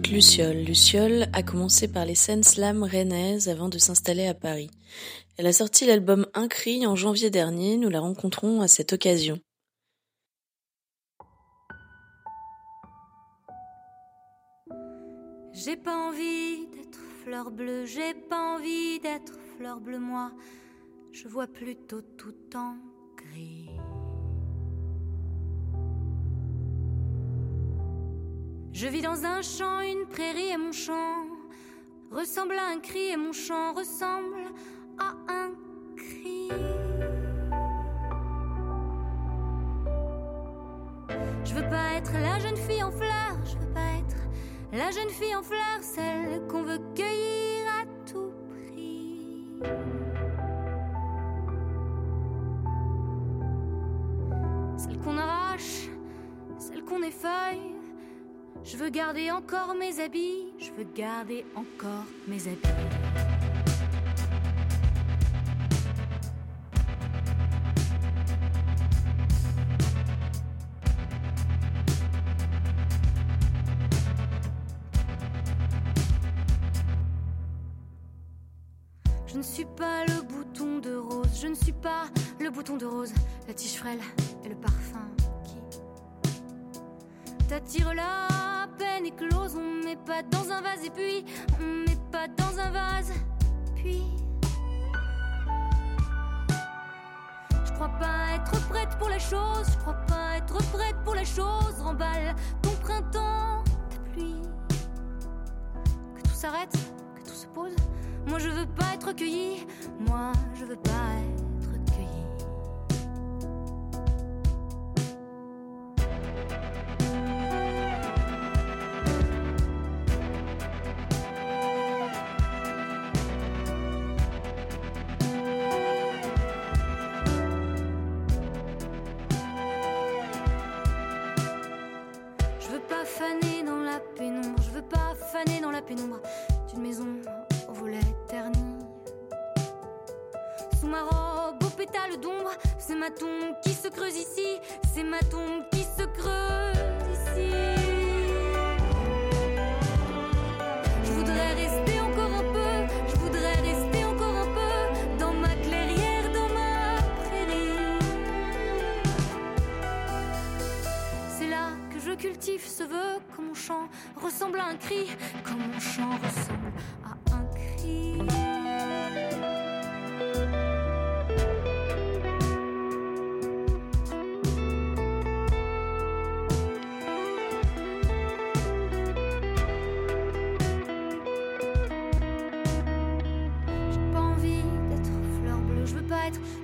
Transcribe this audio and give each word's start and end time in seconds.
Luciole. 0.00 0.64
Luciole 0.64 1.26
a 1.32 1.42
commencé 1.42 1.86
par 1.86 2.06
les 2.06 2.14
scènes 2.14 2.42
slam 2.42 2.82
rennaises 2.82 3.48
avant 3.48 3.68
de 3.68 3.78
s'installer 3.78 4.26
à 4.26 4.34
Paris. 4.34 4.70
Elle 5.36 5.46
a 5.46 5.52
sorti 5.52 5.84
l'album 5.84 6.26
Un 6.34 6.48
cri 6.48 6.86
en 6.86 6.96
janvier 6.96 7.30
dernier, 7.30 7.76
nous 7.76 7.90
la 7.90 8.00
rencontrons 8.00 8.62
à 8.62 8.68
cette 8.68 8.92
occasion. 8.94 9.38
J'ai 15.52 15.76
pas 15.76 16.08
envie 16.08 16.66
d'être 16.74 17.00
fleur 17.22 17.50
bleue, 17.50 17.84
j'ai 17.84 18.14
pas 18.14 18.56
envie 18.56 18.98
d'être 19.00 19.34
fleur 19.56 19.78
bleue, 19.78 19.98
moi. 19.98 20.32
Je 21.12 21.28
vois 21.28 21.46
plutôt 21.46 22.00
tout 22.00 22.56
en 22.56 22.76
gris. 23.16 23.71
Je 28.72 28.86
vis 28.86 29.02
dans 29.02 29.26
un 29.26 29.42
champ, 29.42 29.80
une 29.80 30.06
prairie 30.06 30.48
et 30.48 30.56
mon 30.56 30.72
champ 30.72 31.26
ressemble 32.10 32.54
à 32.54 32.72
un 32.74 32.80
cri 32.80 33.10
et 33.10 33.16
mon 33.18 33.32
chant 33.32 33.74
ressemble 33.74 34.50
à 34.98 35.12
un 35.30 35.50
cri. 35.94 36.48
Je 41.44 41.54
veux 41.54 41.68
pas 41.68 41.96
être 41.98 42.12
la 42.14 42.38
jeune 42.38 42.56
fille 42.56 42.82
en 42.82 42.90
fleurs, 42.90 43.36
je 43.44 43.58
veux 43.58 43.72
pas 43.74 43.98
être 43.98 44.16
la 44.72 44.90
jeune 44.90 45.10
fille 45.10 45.34
en 45.36 45.42
fleurs, 45.42 45.82
celle 45.82 46.40
garder 58.92 59.30
encore 59.30 59.74
mes 59.74 60.00
habits, 60.00 60.52
je 60.58 60.70
veux 60.72 60.86
garder 60.94 61.46
encore 61.54 62.04
mes 62.28 62.46
habits. 62.46 63.11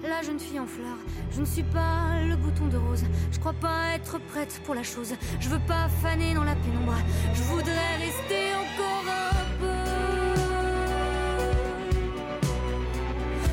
La 0.02 0.22
jeune 0.22 0.38
fille 0.38 0.60
en 0.60 0.66
fleurs. 0.66 0.98
Je 1.32 1.40
ne 1.40 1.46
suis 1.46 1.62
pas 1.62 2.22
le 2.26 2.36
bouton 2.36 2.66
de 2.66 2.76
rose, 2.76 3.04
je 3.32 3.38
crois 3.38 3.52
pas 3.52 3.94
être 3.94 4.18
prête 4.30 4.60
pour 4.64 4.74
la 4.74 4.82
chose. 4.82 5.14
Je 5.40 5.48
veux 5.48 5.60
pas 5.66 5.88
faner 6.02 6.34
dans 6.34 6.44
la 6.44 6.54
pénombre, 6.54 6.96
je 7.34 7.42
voudrais 7.42 7.96
rester 8.06 8.54
encore 8.62 9.06
un 9.08 9.44
peu. 9.60 9.88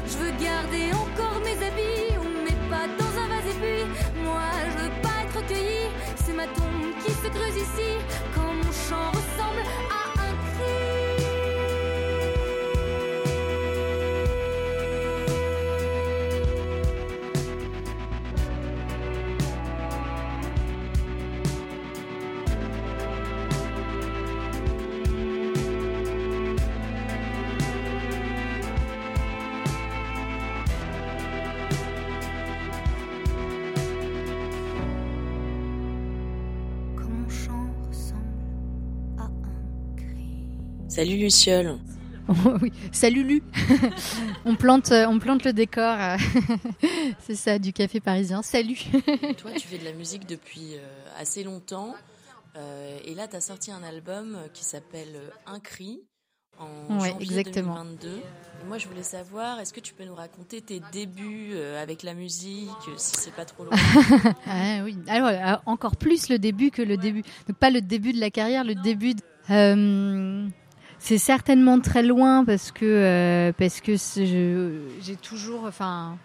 Je 0.08 0.18
veux 0.18 0.32
garder 0.44 0.92
encore 0.94 1.40
mes 1.44 1.58
habits, 1.68 2.18
on 2.20 2.44
met 2.44 2.60
pas 2.70 2.88
dans 3.00 3.14
un 3.22 3.28
vase 3.28 3.48
et 3.52 3.58
puis 3.62 3.82
moi 4.24 4.50
je 4.72 4.84
veux 4.84 4.94
pas 5.02 5.18
être 5.24 5.48
cueilli. 5.48 5.86
C'est 6.24 6.34
ma 6.34 6.48
tombe 6.48 6.88
qui 7.04 7.12
se 7.12 7.28
creuse 7.28 7.58
ici 7.58 7.90
quand 8.34 8.54
mon 8.54 8.72
chant 8.72 9.10
ressemble 9.12 9.64
à 9.92 9.95
Salut 40.96 41.18
Luciole. 41.18 41.78
oui, 42.62 42.72
salut 42.94 43.24
Lu. 43.24 43.44
on 44.46 44.56
plante, 44.56 44.92
euh, 44.94 45.06
on 45.08 45.20
plante 45.20 45.44
le 45.44 45.52
décor. 45.52 45.96
euh, 46.00 46.16
C'est 47.20 47.36
ça, 47.36 47.60
du 47.60 47.74
café 47.74 48.00
parisien. 48.00 48.42
Salut. 48.42 48.78
Toi, 49.38 49.52
tu 49.58 49.68
fais 49.68 49.78
de 49.78 49.84
la 49.84 49.92
musique 49.92 50.26
depuis 50.26 50.76
euh, 50.76 50.80
assez 51.20 51.44
longtemps. 51.44 51.94
et 53.06 53.14
là, 53.14 53.28
tu 53.28 53.36
as 53.36 53.42
sorti 53.42 53.72
un 53.72 53.84
album 53.84 54.38
qui 54.54 54.64
s'appelle 54.64 55.20
Un 55.46 55.60
cri 55.60 56.00
en 56.58 56.98
Ouais, 57.02 57.10
janvier 57.10 57.40
exactement. 57.40 57.76
2022. 57.84 58.08
Et 58.08 58.68
moi, 58.68 58.78
je 58.78 58.88
voulais 58.88 59.04
savoir, 59.04 59.60
est-ce 59.60 59.74
que 59.74 59.82
tu 59.82 59.94
peux 59.94 60.06
nous 60.06 60.16
raconter 60.16 60.62
tes 60.62 60.82
débuts 60.94 61.52
avec 61.82 62.02
la 62.04 62.14
musique, 62.14 62.70
si 62.96 63.16
c'est 63.18 63.34
pas 63.36 63.44
trop 63.44 63.66
loin? 63.66 63.74
Ah 64.48 64.80
oui. 64.86 64.96
Alors 65.10 65.62
encore 65.66 65.98
plus 65.98 66.30
le 66.30 66.40
début 66.40 66.72
que 66.72 66.82
le 66.82 66.96
début. 66.96 67.24
Donc 67.50 67.58
pas 67.58 67.70
le 67.70 67.82
début 67.82 68.14
de 68.14 68.20
la 68.22 68.32
carrière, 68.32 68.64
le 68.64 68.76
début. 68.76 69.14
de- 69.14 69.22
Euh, 69.52 70.48
c'est 71.08 71.20
certainement 71.20 71.80
très 71.80 72.02
loin 72.02 72.44
parce 72.46 72.72
que 72.72 72.84
euh, 72.86 73.52
parce 73.58 73.80
que 73.80 73.94
j'ai 75.02 75.16
toujours, 75.18 75.66
enfin. 75.68 76.18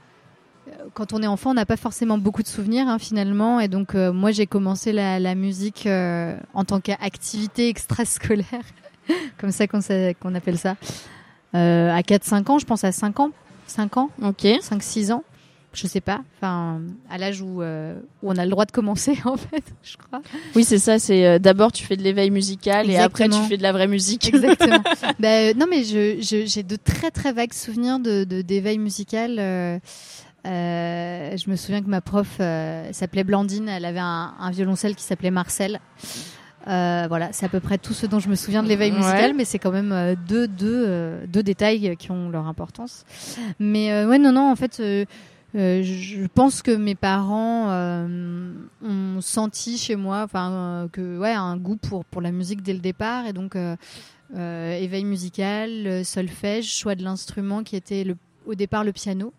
euh, 0.69 0.73
Quand 0.94 1.12
on 1.12 1.23
est 1.23 1.27
enfant, 1.27 1.50
on 1.50 1.55
n'a 1.55 1.67
pas 1.67 1.77
forcément 1.77 2.17
beaucoup 2.17 2.43
de 2.43 2.49
souvenirs 2.49 2.88
hein, 2.88 2.99
finalement, 2.99 3.61
et 3.61 3.69
donc 3.69 3.94
euh, 3.94 4.11
moi 4.12 4.31
j'ai 4.31 4.47
commencé 4.47 4.93
la, 4.93 5.19
la 5.21 5.35
musique 5.35 5.87
euh, 5.87 6.35
en 6.55 6.65
tant 6.65 6.81
qu'activité 6.81 7.69
extrascolaire, 7.69 8.65
comme 9.38 9.50
ça 9.53 9.67
qu'on 9.67 10.35
appelle 10.35 10.56
ça, 10.59 10.77
euh, 11.55 11.91
à 11.94 12.00
4-5 12.00 12.50
ans, 12.50 12.59
je 12.59 12.65
pense 12.65 12.82
à 12.85 12.93
5 12.93 13.21
ans, 13.21 13.31
5 13.67 13.97
ans, 13.99 14.11
Ok. 14.23 14.44
5-6 14.44 15.12
ans. 15.12 15.25
Je 15.72 15.87
sais 15.87 16.00
pas, 16.00 16.20
enfin, 16.37 16.81
à 17.08 17.17
l'âge 17.17 17.43
où, 17.43 17.62
euh, 17.62 17.94
où 18.22 18.31
on 18.31 18.37
a 18.37 18.44
le 18.44 18.50
droit 18.50 18.64
de 18.64 18.72
commencer, 18.72 19.17
en 19.25 19.37
fait, 19.37 19.62
je 19.82 19.96
crois. 19.96 20.20
Oui, 20.56 20.64
c'est 20.64 20.78
ça. 20.78 20.99
C'est 20.99 21.26
euh, 21.26 21.38
d'abord 21.38 21.70
tu 21.70 21.84
fais 21.84 21.96
de 21.96 22.02
l'éveil 22.02 22.31
musical 22.31 22.90
et 22.90 22.96
après 22.96 23.28
tu 23.28 23.40
fais 23.49 23.56
de 23.56 23.62
la 23.62 23.72
vraie 23.72 23.87
musique. 23.87 24.28
Exactement. 24.28 24.82
ben, 25.20 25.56
non, 25.56 25.67
mais 25.70 25.84
j'ai 25.84 26.62
de 26.62 26.76
très 26.76 27.11
très 27.11 27.32
vagues 27.32 27.52
souvenirs 27.52 28.00
de 28.00 28.25
d'éveil 28.25 28.78
musical. 28.78 29.37
Euh, 29.38 29.78
je 30.44 31.50
me 31.50 31.56
souviens 31.56 31.82
que 31.82 31.88
ma 31.88 32.00
prof 32.00 32.38
s'appelait 32.38 33.25
Blandine. 33.25 33.69
Elle 33.69 33.84
avait 33.84 34.00
un, 34.00 34.34
un 34.38 34.50
violoncelle 34.50 34.96
qui 34.96 35.05
s'appelait 35.05 35.31
Marcel. 35.31 35.78
voilà, 36.67 37.28
c'est 37.31 37.46
à 37.46 37.49
peu 37.49 37.61
près 37.61 37.78
tout 37.78 37.94
ce 37.94 38.06
dont 38.06 38.19
je 38.19 38.28
me 38.28 38.34
souviens 38.34 38.64
de 38.64 38.69
l'éveil 38.69 38.90
musical, 38.90 39.34
mais 39.34 39.44
c'est 39.44 39.61
quand 39.61 39.72
même 39.72 40.17
deux, 40.26 40.49
deux, 40.49 41.20
deux 41.28 41.44
détails 41.44 41.96
qui 41.96 42.11
ont 42.11 42.28
leur 42.28 42.49
importance. 42.49 43.05
Mais 43.61 44.05
ouais, 44.05 44.19
non, 44.19 44.32
non, 44.32 44.50
en 44.50 44.56
fait, 44.56 44.82
euh, 45.56 45.82
je 45.82 46.26
pense 46.26 46.62
que 46.62 46.70
mes 46.70 46.94
parents 46.94 47.70
euh, 47.70 48.52
ont 48.82 49.20
senti 49.20 49.79
chez 49.79 49.97
moi, 49.97 50.23
enfin 50.23 50.52
euh, 50.52 50.88
que 50.88 51.19
ouais, 51.19 51.32
un 51.32 51.56
goût 51.56 51.76
pour 51.76 52.05
pour 52.05 52.20
la 52.20 52.31
musique 52.31 52.62
dès 52.62 52.73
le 52.73 52.79
départ. 52.79 53.26
Et 53.26 53.32
donc 53.32 53.56
éveil 54.32 55.05
musical, 55.05 56.05
solfège, 56.05 56.73
choix 56.73 56.94
de 56.94 57.02
l'instrument 57.02 57.64
qui 57.64 57.75
était 57.75 58.05
le, 58.05 58.17
au 58.47 58.55
départ 58.55 58.85
le 58.85 58.93
piano 58.93 59.32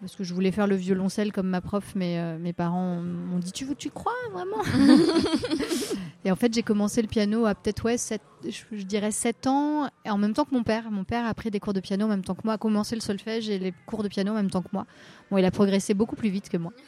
parce 0.00 0.16
que 0.16 0.24
je 0.24 0.32
voulais 0.32 0.50
faire 0.50 0.66
le 0.66 0.76
violoncelle 0.76 1.30
comme 1.30 1.48
ma 1.48 1.60
prof, 1.60 1.92
mais 1.94 2.18
euh, 2.18 2.38
mes 2.38 2.54
parents 2.54 2.96
m'ont 2.96 3.38
dit 3.38 3.52
tu, 3.52 3.66
tu 3.76 3.90
crois 3.90 4.12
vraiment? 4.32 4.62
Et 6.24 6.30
en 6.30 6.36
fait, 6.36 6.52
j'ai 6.54 6.62
commencé 6.62 7.02
le 7.02 7.08
piano 7.08 7.46
à 7.46 7.54
peut-être 7.54 7.84
ouais, 7.84 7.96
je, 8.44 8.82
dirais 8.84 9.10
7 9.10 9.46
ans, 9.46 9.88
et 10.04 10.10
en 10.10 10.18
même 10.18 10.32
temps 10.34 10.44
que 10.44 10.54
mon 10.54 10.62
père. 10.62 10.90
Mon 10.90 11.04
père 11.04 11.26
a 11.26 11.34
pris 11.34 11.50
des 11.50 11.60
cours 11.60 11.72
de 11.72 11.80
piano 11.80 12.06
en 12.06 12.08
même 12.08 12.24
temps 12.24 12.34
que 12.34 12.42
moi, 12.44 12.54
a 12.54 12.58
commencé 12.58 12.94
le 12.94 13.00
solfège 13.00 13.48
et 13.48 13.58
les 13.58 13.72
cours 13.86 14.02
de 14.02 14.08
piano 14.08 14.32
en 14.32 14.34
même 14.34 14.50
temps 14.50 14.62
que 14.62 14.68
moi. 14.72 14.86
Bon, 15.30 15.38
il 15.38 15.44
a 15.44 15.50
progressé 15.50 15.94
beaucoup 15.94 16.16
plus 16.16 16.30
vite 16.30 16.48
que 16.48 16.56
moi. 16.56 16.72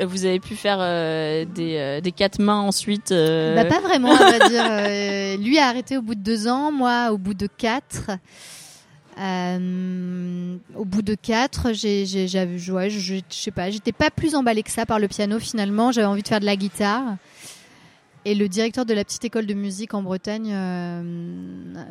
Vous 0.00 0.24
avez 0.24 0.40
pu 0.40 0.56
faire 0.56 0.78
euh, 0.80 1.44
des, 1.44 1.76
euh, 1.76 2.00
des, 2.00 2.12
quatre 2.12 2.40
mains 2.40 2.60
ensuite 2.60 3.10
bah, 3.10 3.66
Pas 3.66 3.80
vraiment, 3.80 4.08
on 4.08 4.16
va 4.16 4.48
dire. 4.48 5.38
lui 5.38 5.58
a 5.58 5.66
arrêté 5.68 5.98
au 5.98 6.02
bout 6.02 6.14
de 6.14 6.22
deux 6.22 6.48
ans, 6.48 6.72
moi 6.72 7.10
au 7.12 7.18
bout 7.18 7.34
de 7.34 7.46
quatre. 7.46 8.10
Euh, 9.18 10.56
au 10.74 10.84
bout 10.84 11.02
de 11.02 11.14
quatre, 11.14 11.72
j'ai, 11.72 12.06
j'avais, 12.06 12.58
joué 12.58 12.88
je, 12.88 12.98
je, 12.98 13.20
sais 13.30 13.50
pas, 13.50 13.70
j'étais 13.70 13.92
pas 13.92 14.10
plus 14.10 14.34
emballée 14.34 14.62
que 14.62 14.70
ça 14.70 14.86
par 14.86 14.98
le 14.98 15.08
piano 15.08 15.38
finalement. 15.38 15.92
J'avais 15.92 16.06
envie 16.06 16.22
de 16.22 16.28
faire 16.28 16.40
de 16.40 16.46
la 16.46 16.56
guitare. 16.56 17.16
Et 18.24 18.36
le 18.36 18.48
directeur 18.48 18.86
de 18.86 18.94
la 18.94 19.04
petite 19.04 19.24
école 19.24 19.46
de 19.46 19.54
musique 19.54 19.94
en 19.94 20.02
Bretagne, 20.02 20.52
euh, 20.52 21.02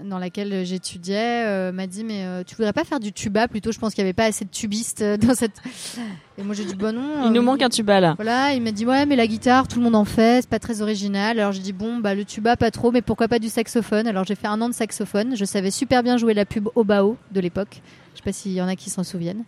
dans 0.06 0.18
laquelle 0.18 0.66
j'étudiais, 0.66 1.46
euh, 1.46 1.74
m'a 1.74 1.88
dit 1.88 2.06
mais 2.06 2.24
euh, 2.24 2.44
tu 2.46 2.56
voudrais 2.56 2.72
pas 2.72 2.86
faire 2.86 3.02
du 3.02 3.12
tuba 3.12 3.50
plutôt? 3.50 3.74
Je 3.74 3.80
pense 3.80 3.94
qu'il 3.94 4.02
y 4.02 4.06
avait 4.06 4.14
pas 4.14 4.24
assez 4.26 4.46
de 4.46 4.50
tubistes 4.50 5.04
dans 5.04 5.36
cette. 5.36 5.58
Et 6.38 6.44
moi 6.44 6.56
j'ai 6.56 6.64
dit 6.64 6.76
bon 6.76 6.96
non. 6.96 7.26
Il 7.26 7.34
nous 7.34 7.42
manque 7.42 7.62
un 7.62 7.68
tuba 7.68 8.00
là. 8.00 8.14
Voilà, 8.16 8.54
il 8.54 8.62
m'a 8.62 8.72
dit 8.72 8.86
ouais 8.86 9.06
mais 9.06 9.18
la 9.18 9.28
guitare 9.28 9.68
tout 9.68 9.80
le 9.80 9.84
monde 9.84 9.96
en 9.96 10.06
fait, 10.06 10.44
c'est 10.44 10.50
pas 10.50 10.60
très 10.60 10.82
original. 10.82 11.38
Alors 11.38 11.52
j'ai 11.52 11.62
dit 11.62 11.74
bon 11.74 11.98
bah 11.98 12.16
le 12.16 12.24
tuba 12.24 12.56
pas 12.56 12.72
trop, 12.72 12.92
mais 12.92 13.02
pourquoi 13.02 13.28
pas 13.28 13.40
du 13.40 13.50
saxophone? 13.50 14.08
Alors 14.08 14.24
j'ai 14.24 14.36
fait 14.36 14.48
un 14.48 14.62
an 14.62 14.70
de 14.70 14.74
saxophone. 14.74 15.36
Je 15.36 15.44
savais 15.44 15.70
super 15.70 16.02
bien 16.02 16.16
jouer 16.16 16.34
la 16.34 16.46
pub 16.46 16.70
Obao 16.76 17.18
de 17.34 17.42
l'époque. 17.42 17.82
Je 18.14 18.20
sais 18.20 18.24
pas 18.24 18.32
s'il 18.32 18.54
y 18.54 18.62
en 18.62 18.70
a 18.70 18.78
qui 18.78 18.90
s'en 18.90 19.04
souviennent. 19.04 19.44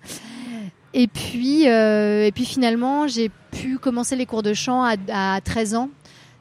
Et 0.94 1.08
puis, 1.08 1.64
et 1.64 2.32
puis 2.36 2.46
finalement, 2.46 3.08
j'ai 3.08 3.32
pu 3.52 3.80
commencer 3.80 4.16
les 4.16 4.28
cours 4.28 4.44
de 4.44 4.54
chant 4.54 4.84
à, 4.84 4.96
à 5.12 5.42
13 5.42 5.76
ans 5.76 5.90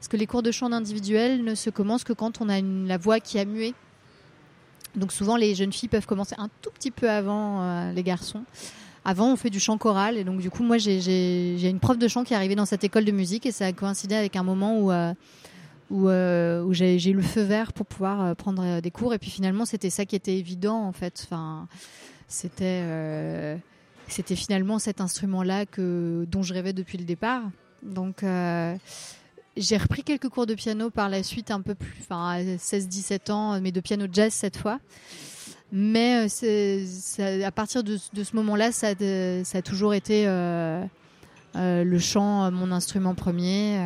parce 0.03 0.09
que 0.09 0.17
les 0.17 0.27
cours 0.27 0.43
de 0.43 0.51
chant 0.51 0.69
individuel 0.73 1.45
ne 1.45 1.55
se 1.55 1.69
commencent 1.69 2.03
que 2.03 2.11
quand 2.11 2.41
on 2.41 2.49
a 2.49 2.59
la 2.59 2.97
voix 2.97 3.21
qui 3.21 3.39
a 3.39 3.45
mué. 3.45 3.73
Donc 4.97 5.13
souvent 5.13 5.37
les 5.37 5.55
jeunes 5.55 5.71
filles 5.71 5.87
peuvent 5.87 6.05
commencer 6.05 6.35
un 6.37 6.49
tout 6.61 6.71
petit 6.71 6.91
peu 6.91 7.09
avant 7.09 7.61
euh, 7.61 7.93
les 7.93 8.03
garçons. 8.03 8.43
Avant 9.05 9.31
on 9.31 9.37
fait 9.37 9.49
du 9.49 9.61
chant 9.61 9.77
choral 9.77 10.17
et 10.17 10.25
donc 10.25 10.41
du 10.41 10.49
coup 10.49 10.61
moi 10.61 10.77
j'ai 10.77 11.69
une 11.69 11.79
prof 11.79 11.97
de 11.97 12.09
chant 12.09 12.25
qui 12.25 12.33
est 12.33 12.35
arrivée 12.35 12.55
dans 12.55 12.65
cette 12.65 12.83
école 12.83 13.05
de 13.05 13.13
musique 13.13 13.45
et 13.45 13.53
ça 13.53 13.67
a 13.67 13.71
coïncidé 13.71 14.13
avec 14.13 14.35
un 14.35 14.43
moment 14.43 14.77
où 14.77 14.91
euh, 14.91 15.13
euh, 15.93 16.73
j'ai 16.73 17.09
eu 17.09 17.13
le 17.13 17.21
feu 17.21 17.43
vert 17.43 17.71
pour 17.71 17.85
pouvoir 17.85 18.35
prendre 18.35 18.81
des 18.81 18.91
cours 18.91 19.13
et 19.13 19.19
puis 19.19 19.29
finalement 19.29 19.63
c'était 19.63 19.89
ça 19.89 20.03
qui 20.03 20.17
était 20.17 20.35
évident 20.35 20.83
en 20.83 20.91
fait. 20.91 21.25
Enfin 21.25 21.69
c'était 22.27 23.57
c'était 24.09 24.35
finalement 24.35 24.79
cet 24.79 24.99
instrument 24.99 25.43
là 25.43 25.65
que 25.65 26.25
dont 26.29 26.43
je 26.43 26.53
rêvais 26.53 26.73
depuis 26.73 26.97
le 26.97 27.05
départ. 27.05 27.43
Donc 27.83 28.21
j'ai 29.55 29.77
repris 29.77 30.03
quelques 30.03 30.29
cours 30.29 30.45
de 30.45 30.55
piano 30.55 30.89
par 30.89 31.09
la 31.09 31.23
suite, 31.23 31.51
un 31.51 31.61
peu 31.61 31.75
plus, 31.75 31.93
enfin 32.01 32.29
à 32.29 32.41
16-17 32.41 33.31
ans, 33.31 33.61
mais 33.61 33.71
de 33.71 33.79
piano 33.79 34.07
jazz 34.11 34.33
cette 34.33 34.57
fois. 34.57 34.79
Mais 35.75 36.27
euh, 36.43 37.43
à 37.43 37.51
partir 37.51 37.83
de, 37.83 37.97
ce 37.97 38.35
moment-là, 38.35 38.71
ça, 38.71 38.89
ça, 39.43 39.57
a 39.57 39.61
toujours 39.63 39.95
été 39.95 40.27
euh, 40.27 40.83
euh, 40.83 40.85
le 41.83 41.99
chant, 41.99 42.51
mon 42.51 42.71
instrument 42.71 43.15
premier. 43.15 43.79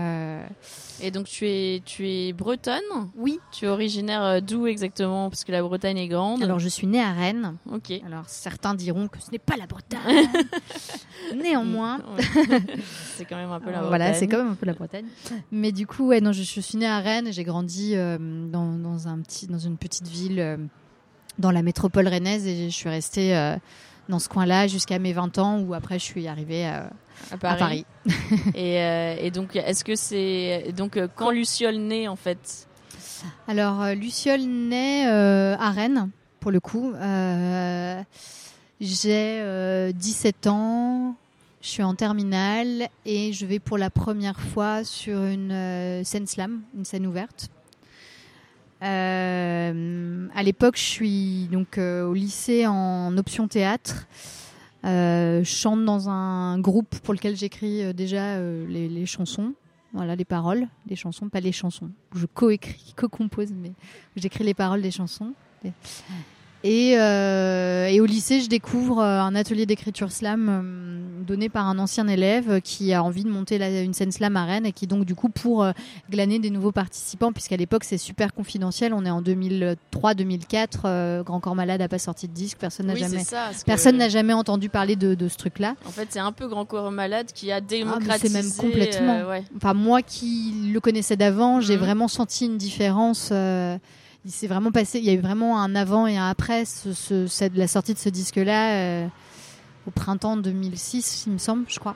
Et 0.99 1.11
donc 1.11 1.27
tu 1.27 1.47
es, 1.47 1.81
tu 1.85 2.07
es 2.07 2.33
bretonne? 2.33 2.81
Oui. 3.15 3.39
Tu 3.51 3.65
es 3.65 3.67
originaire 3.67 4.41
d'où 4.41 4.65
exactement? 4.65 5.29
Parce 5.29 5.44
que 5.44 5.51
la 5.51 5.61
Bretagne 5.61 5.97
est 5.97 6.07
grande. 6.07 6.41
Alors 6.41 6.59
je 6.59 6.67
suis 6.67 6.88
née 6.88 7.01
à 7.01 7.11
Rennes. 7.11 7.55
Ok. 7.71 7.91
Alors 8.05 8.23
certains 8.27 8.73
diront 8.73 9.07
que 9.07 9.19
ce 9.19 9.29
n'est 9.31 9.39
pas 9.39 9.57
la 9.57 9.67
Bretagne. 9.67 10.27
Néanmoins. 11.35 11.99
c'est 13.15 13.25
quand 13.25 13.35
même 13.35 13.51
un 13.51 13.59
peu 13.59 13.67
la 13.67 13.79
Bretagne. 13.79 13.88
Voilà, 13.88 14.13
c'est 14.13 14.27
quand 14.27 14.38
même 14.38 14.51
un 14.53 14.55
peu 14.55 14.65
la 14.65 14.73
Bretagne. 14.73 15.05
Mais 15.51 15.71
du 15.71 15.85
coup, 15.85 16.07
ouais, 16.07 16.19
non, 16.19 16.31
je, 16.31 16.41
suis 16.41 16.77
née 16.77 16.88
à 16.88 16.99
Rennes. 16.99 17.31
J'ai 17.31 17.44
grandi 17.44 17.95
dans, 17.95 18.77
dans, 18.77 19.07
un 19.07 19.19
petit, 19.19 19.45
dans 19.47 19.59
une 19.59 19.77
petite 19.77 20.07
ville 20.07 20.57
dans 21.38 21.51
la 21.51 21.61
métropole 21.61 22.07
rennaise 22.07 22.47
et 22.47 22.69
je 22.69 22.75
suis 22.75 22.89
restée 22.89 23.35
dans 24.09 24.19
ce 24.19 24.30
coin-là 24.30 24.68
jusqu'à 24.68 25.00
mes 25.00 25.13
20 25.13 25.38
ans 25.38 25.59
où 25.59 25.74
après 25.74 26.00
je 26.00 26.04
suis 26.04 26.27
arrivée 26.27 26.65
à, 26.65 26.89
Paris. 27.39 27.86
et, 28.56 28.81
euh, 28.81 29.15
et, 29.19 29.31
donc, 29.31 29.56
est-ce 29.56 29.83
que 29.83 29.95
c'est 29.95 30.71
donc 30.75 30.98
euh, 30.98 31.07
quand 31.13 31.31
Luciole 31.31 31.77
naît 31.77 32.07
en 32.07 32.15
fait? 32.15 32.68
Alors, 33.48 33.81
euh, 33.81 33.94
Luciole 33.94 34.42
naît 34.42 35.06
à 35.06 35.71
Rennes 35.71 36.09
pour 36.39 36.51
le 36.51 36.59
coup. 36.59 36.94
J'ai 38.80 39.92
17 39.94 40.48
ans. 40.48 41.15
Je 41.59 41.69
suis 41.69 41.83
en 41.83 41.95
terminale 41.95 42.88
et 43.06 43.33
je 43.33 43.45
vais 43.45 43.59
pour 43.59 43.77
la 43.77 43.89
première 43.89 44.39
fois 44.39 44.83
sur 44.83 45.23
une 45.23 46.04
scène 46.06 46.28
slam, 46.28 46.61
une 46.78 46.85
scène 46.85 47.07
ouverte. 47.07 47.49
Euh, 48.83 50.27
à 50.35 50.43
l'époque, 50.43 50.77
je 50.77 50.83
suis 50.83 51.47
donc 51.51 51.77
euh, 51.77 52.05
au 52.05 52.13
lycée 52.13 52.67
en 52.67 53.17
option 53.17 53.47
théâtre. 53.47 54.07
Euh, 54.85 55.43
je 55.43 55.49
chante 55.49 55.83
dans 55.83 56.09
un 56.09 56.59
groupe 56.59 56.99
pour 56.99 57.13
lequel 57.13 57.35
j'écris 57.35 57.93
déjà 57.93 58.39
les, 58.39 59.05
chansons. 59.05 59.53
Voilà, 59.93 60.15
les 60.15 60.25
paroles 60.25 60.67
les 60.87 60.95
chansons, 60.95 61.29
pas 61.29 61.39
les 61.39 61.51
chansons. 61.51 61.89
Je 62.15 62.25
co-écris, 62.25 62.93
co-compose, 62.95 63.51
mais 63.51 63.71
j'écris 64.15 64.43
les 64.43 64.53
paroles 64.53 64.81
des 64.81 64.91
chansons. 64.91 65.33
Euh, 66.66 67.87
et, 67.87 68.02
au 68.02 68.06
lycée, 68.06 68.42
je 68.42 68.49
découvre 68.49 68.99
euh, 68.99 69.21
un 69.21 69.35
atelier 69.35 69.66
d'écriture 69.66 70.11
slam 70.11 70.49
euh, 70.49 71.23
donné 71.26 71.47
par 71.49 71.68
un 71.68 71.80
ancien 71.80 72.07
élève 72.07 72.61
qui 72.61 72.94
a 72.94 73.04
envie 73.04 73.23
de 73.23 73.30
monter 73.30 73.83
une 73.83 73.94
scène 73.94 74.11
slam 74.11 74.35
à 74.35 74.45
Rennes 74.45 74.66
et 74.66 74.71
qui 74.71 74.87
donc 74.87 75.06
du 75.06 75.14
coup 75.14 75.30
pour 75.30 75.68
glaner 76.09 76.40
des 76.40 76.49
nouveaux 76.49 76.71
participants, 76.71 77.33
puisqu'à 77.33 77.57
l'époque 77.57 77.83
c'est 77.83 77.97
super 77.97 78.33
confidentiel, 78.33 78.94
on 78.94 79.06
est 79.06 79.09
en 79.09 79.21
2003-2004, 79.21 81.23
Grand 81.23 81.42
Corps 81.42 81.56
Malade 81.56 81.81
n'a 81.81 81.90
pas 81.90 81.99
sorti 81.99 82.30
de 82.30 82.33
disque, 82.33 82.57
personne 82.59 82.87
n'a 82.87 82.95
jamais, 82.95 83.23
personne 83.66 83.97
n'a 83.97 84.07
jamais 84.07 84.33
entendu 84.33 84.69
parler 84.69 84.95
de, 84.95 85.28
ce 85.28 85.35
truc-là. 85.35 85.76
En 85.85 85.92
fait, 85.92 86.07
c'est 86.09 86.19
un 86.19 86.31
peu 86.31 86.47
Grand 86.47 86.66
Corps 86.66 86.92
Malade 86.92 87.28
qui 87.33 87.52
a 87.52 87.59
démocratisé. 87.59 88.30
c'est 88.30 88.33
même 88.33 88.52
complètement. 88.54 89.23
Enfin 89.57 89.73
moi 89.73 90.02
qui 90.02 90.54
le 90.71 90.80
connaissais 90.80 91.18
d'avant, 91.18 91.59
j'ai 91.59 91.76
mhm. 91.76 91.83
vraiment 91.83 92.07
senti 92.07 92.45
une 92.45 92.57
différence 92.57 93.33
il 94.26 94.31
s'est 94.31 94.47
vraiment 94.47 94.71
passé. 94.71 95.00
Il 95.00 95.06
y 95.06 95.09
a 95.09 95.14
eu 95.14 95.19
vraiment 95.19 95.62
un 95.62 95.76
avant 95.76 96.07
et 96.07 96.18
un 96.18 96.30
après 96.30 96.64
la 97.56 97.68
sortie 97.68 97.94
de 97.94 98.00
ce 98.00 98.09
disque-là 98.09 98.74
euh, 98.74 99.07
au 99.88 99.92
printemps 99.92 100.38
2006, 100.38 101.26
il 101.28 101.33
me 101.33 101.38
semble, 101.38 101.66
je 101.68 101.80
crois. 101.80 101.95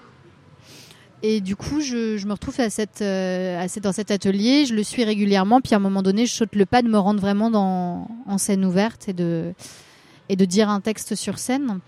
Et 1.23 1.39
du 1.39 1.55
coup, 1.55 1.81
je, 1.81 2.25
me 2.25 2.31
retrouve 2.31 2.59
à 2.59 2.69
cette, 2.69 3.01
euh, 3.01 3.67
dans 3.83 3.91
cet 3.91 4.09
atelier. 4.09 4.65
Je 4.65 4.73
le 4.73 4.83
suis 4.83 5.03
régulièrement. 5.03 5.61
Puis 5.61 5.73
à 5.73 5.77
un 5.77 5.81
moment 5.81 6.01
donné, 6.01 6.25
je 6.25 6.33
saute 6.33 6.55
le 6.55 6.65
pas 6.65 6.81
de 6.81 6.87
me 6.87 6.97
rendre 6.97 7.19
vraiment 7.19 7.51
dans, 7.51 8.07
en 8.25 8.37
scène 8.37 8.65
ouverte 8.65 9.07
et 9.07 9.13
de, 9.13 9.53
et 10.29 10.35
de 10.35 10.45
dire 10.45 10.69
un 10.69 10.81
texte 10.81 11.15
sur 11.15 11.37
scène. 11.37 11.79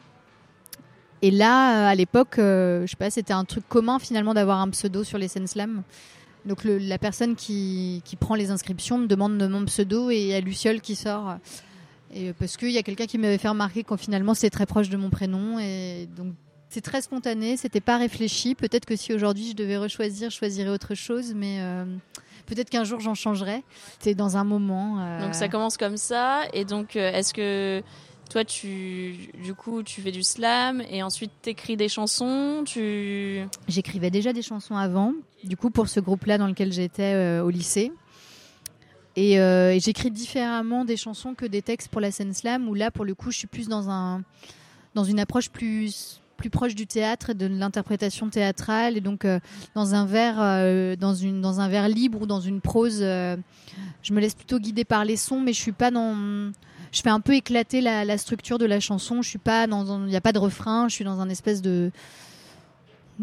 Et 1.24 1.32
là, 1.32 1.88
à 1.88 1.96
l'époque, 1.96 2.38
euh, 2.38 2.86
je 2.86 2.92
sais 2.92 2.98
pas, 2.98 3.10
c'était 3.10 3.34
un 3.34 3.46
truc 3.46 3.64
commun 3.70 3.98
finalement 3.98 4.34
d'avoir 4.34 4.60
un 4.60 4.70
pseudo 4.70 5.04
sur 5.04 5.18
les 5.18 5.30
scènes 5.30 5.48
slam. 5.48 5.84
Donc 6.46 6.60
la 6.64 6.98
personne 6.98 7.36
qui, 7.36 8.02
qui, 8.04 8.16
prend 8.16 8.36
les 8.36 8.52
inscriptions 8.52 8.98
me 8.98 9.08
demande 9.08 9.42
mon 9.50 9.66
pseudo 9.66 10.10
et 10.10 10.18
il 10.18 10.28
y 10.28 10.34
a 10.34 10.42
Luciole 10.42 10.82
qui 10.82 10.96
sort. 10.96 11.38
Et 12.14 12.34
parce 12.34 12.58
qu'il 12.58 12.72
y 12.72 12.78
a 12.78 12.84
quelqu'un 12.84 13.06
qui 13.06 13.18
m'avait 13.18 13.38
fait 13.38 13.50
remarquer 13.50 13.84
quand 13.84 13.98
finalement 13.98 14.34
c'est 14.34 14.50
très 14.50 14.66
proche 14.66 14.90
de 14.90 14.98
mon 14.98 15.10
prénom. 15.10 15.58
Et 15.60 16.08
donc 16.16 16.34
c'est 16.74 16.82
très 16.82 17.02
spontané, 17.02 17.56
c'était 17.56 17.82
pas 17.82 17.98
réfléchi. 17.98 18.56
Peut-être 18.56 18.86
que 18.86 18.96
si 18.96 19.14
aujourd'hui 19.14 19.50
je 19.52 19.56
devais 19.56 19.78
rechoisir, 19.78 20.32
je 20.32 20.38
choisirais 20.38 20.70
autre 20.70 20.96
chose, 20.96 21.34
mais 21.36 21.58
euh, 21.60 21.86
peut-être 22.48 22.70
qu'un 22.72 22.84
jour 22.84 23.00
j'en 23.00 23.14
changerai. 23.14 23.64
C'est 24.00 24.16
dans 24.16 24.38
un 24.38 24.44
moment. 24.44 24.98
Euh, 25.00 25.22
donc 25.22 25.36
ça 25.36 25.50
commence 25.50 25.78
comme 25.78 25.98
ça. 25.98 26.42
Et 26.52 26.66
donc 26.66 26.96
euh, 26.96 27.12
est-ce 27.12 27.32
que 27.34 27.84
toi, 28.34 28.44
tu, 28.44 29.30
du 29.44 29.54
coup, 29.54 29.84
tu 29.84 30.02
fais 30.02 30.12
du 30.12 30.24
slam 30.24 30.82
et 30.90 31.04
ensuite 31.04 31.30
t'écris 31.44 31.78
des 31.78 31.88
chansons. 31.88 32.64
Tu 32.66 33.44
J'écrivais 33.68 34.10
déjà 34.10 34.34
des 34.34 34.42
chansons 34.42 34.76
avant, 34.76 35.14
du 35.44 35.56
coup, 35.56 35.70
pour 35.70 35.88
ce 35.88 36.00
groupe-là 36.00 36.40
dans 36.40 36.48
lequel 36.48 36.74
j'étais 36.74 37.14
euh, 37.14 37.44
au 37.44 37.52
lycée. 37.52 37.92
Et, 39.16 39.40
euh, 39.40 39.76
et 39.76 39.80
j'écris 39.80 40.10
différemment 40.10 40.84
des 40.84 40.98
chansons 40.98 41.36
que 41.36 41.46
des 41.46 41.62
textes 41.62 41.90
pour 41.90 42.02
la 42.02 42.10
scène 42.10 42.34
slam, 42.34 42.68
où 42.68 42.74
là, 42.74 42.90
pour 42.90 43.06
le 43.06 43.14
coup, 43.14 43.30
je 43.30 43.38
suis 43.38 43.48
plus 43.48 43.68
dans, 43.68 43.92
un, 43.92 44.24
dans 44.96 45.04
une 45.04 45.20
approche 45.20 45.52
plus, 45.52 46.20
plus 46.36 46.50
proche 46.50 46.74
du 46.74 46.88
théâtre 46.88 47.30
et 47.30 47.34
de 47.36 47.46
l'interprétation 47.46 48.32
théâtrale, 48.32 48.98
et 48.98 49.02
donc 49.02 49.26
euh, 49.26 49.40
dans, 49.76 49.94
un 49.94 50.08
vers, 50.08 50.38
dans, 50.98 51.60
un 51.60 51.70
vers 51.70 51.88
libre 51.88 52.24
ou 52.24 52.26
dans 52.26 52.42
une 52.42 52.62
prose. 52.62 53.02
je 53.02 54.12
me 54.12 54.20
laisse 54.20 54.34
plutôt 54.34 54.58
guider 54.58 54.86
par 54.86 55.06
les 55.06 55.18
sons, 55.18 55.40
mais 55.40 55.54
je 55.54 55.62
suis 55.62 55.72
pas 55.72 55.92
dans. 55.92 56.52
Je 56.94 57.02
fais 57.02 57.10
un 57.10 57.20
peu 57.20 57.34
éclater 57.34 57.82
la, 57.82 58.18
structure 58.20 58.60
de 58.60 58.66
la 58.66 58.80
chanson. 58.80 59.24
Je 59.24 59.30
suis 59.30 59.40
pas 59.40 59.66
dans. 59.66 60.06
Il 60.06 60.10
n'y 60.10 60.16
a 60.16 60.22
pas 60.22 60.32
de 60.32 60.38
refrain. 60.38 60.88
Je 60.88 60.94
suis 60.94 61.04
dans 61.04 61.20
un 61.20 61.28
espèce 61.28 61.62
de. 61.62 61.92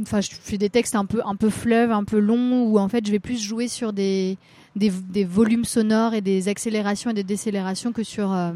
Enfin, 0.03 0.21
je 0.21 0.31
fais 0.33 0.59
des 0.59 0.71
textes 0.71 0.97
un 0.97 1.07
peu, 1.07 1.23
un 1.25 1.37
peu 1.37 1.51
fleuve, 1.51 1.93
un 1.93 2.05
peu 2.05 2.19
longs, 2.19 2.65
où 2.65 2.79
en 2.79 2.89
fait, 2.89 3.07
je 3.07 3.13
vais 3.13 3.21
plus 3.21 3.41
jouer 3.41 3.69
sur 3.69 3.93
des, 3.93 4.39
des, 4.75 4.91
des 4.91 5.25
volumes 5.25 5.65
sonores 5.65 6.15
et 6.15 6.21
des 6.21 6.49
accélérations 6.49 7.11
et 7.11 7.15
des 7.15 7.25
décélérations 7.25 7.93
que 7.93 8.03
sur, 8.03 8.33
euh, 8.33 8.53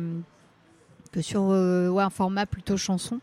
que 1.13 1.23
sur 1.23 1.51
euh, 1.51 1.97
un 1.97 2.11
format 2.11 2.47
plutôt 2.47 2.77
chanson. 2.77 3.21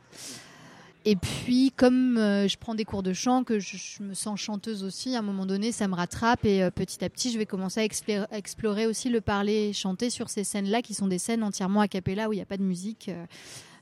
Et 1.04 1.16
puis, 1.16 1.74
comme 1.76 2.18
euh, 2.18 2.48
je 2.48 2.58
prends 2.58 2.76
des 2.76 2.86
cours 2.86 3.02
de 3.02 3.12
chant, 3.12 3.44
que 3.44 3.58
je, 3.60 4.04
me 4.04 4.14
sens 4.14 4.40
chanteuse 4.40 4.84
aussi, 4.84 5.16
à 5.16 5.20
un 5.20 5.24
moment 5.24 5.48
donné, 5.48 5.72
ça 5.72 5.88
me 5.88 5.96
rattrape 5.96 6.46
et 6.46 6.62
euh, 6.62 6.70
petit 6.70 7.04
à 7.04 7.10
petit, 7.10 7.32
je 7.32 7.40
vais 7.40 7.48
commencer 7.48 7.80
à 7.80 8.38
explorer, 8.38 8.86
aussi 8.86 9.10
le 9.10 9.20
parler 9.20 9.74
chanter 9.74 10.12
sur 10.12 10.30
ces 10.30 10.44
scènes-là, 10.44 10.84
qui 10.84 10.94
sont 10.94 11.08
des 11.08 11.18
scènes 11.18 11.42
entièrement 11.44 11.82
a 11.82 11.88
cappella 11.88 12.30
où 12.30 12.34
il 12.34 12.36
n'y 12.36 12.42
a 12.42 12.46
pas 12.46 12.58
de 12.58 12.64
musique, 12.64 13.10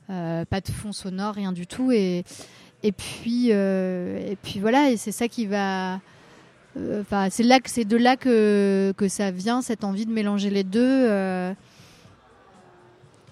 euh, 0.08 0.44
pas 0.46 0.62
de 0.62 0.68
fond 0.68 0.92
sonore, 0.92 1.34
rien 1.34 1.52
du 1.52 1.66
tout. 1.66 1.92
Et, 1.92 2.24
puis, 2.96 3.50
et 3.50 4.38
puis 4.42 4.58
voilà, 4.58 4.90
et 4.90 4.96
c'est 4.96 5.12
ça 5.12 5.28
qui 5.28 5.44
va. 5.44 6.00
Enfin, 7.00 7.28
c'est 7.30 7.84
de 7.84 7.96
là 7.98 8.16
que 8.16 8.94
que 8.96 9.08
ça 9.08 9.30
vient 9.30 9.60
cette 9.60 9.84
envie 9.84 10.06
de 10.06 10.12
mélanger 10.12 10.48
les 10.48 10.64
deux. 10.64 11.06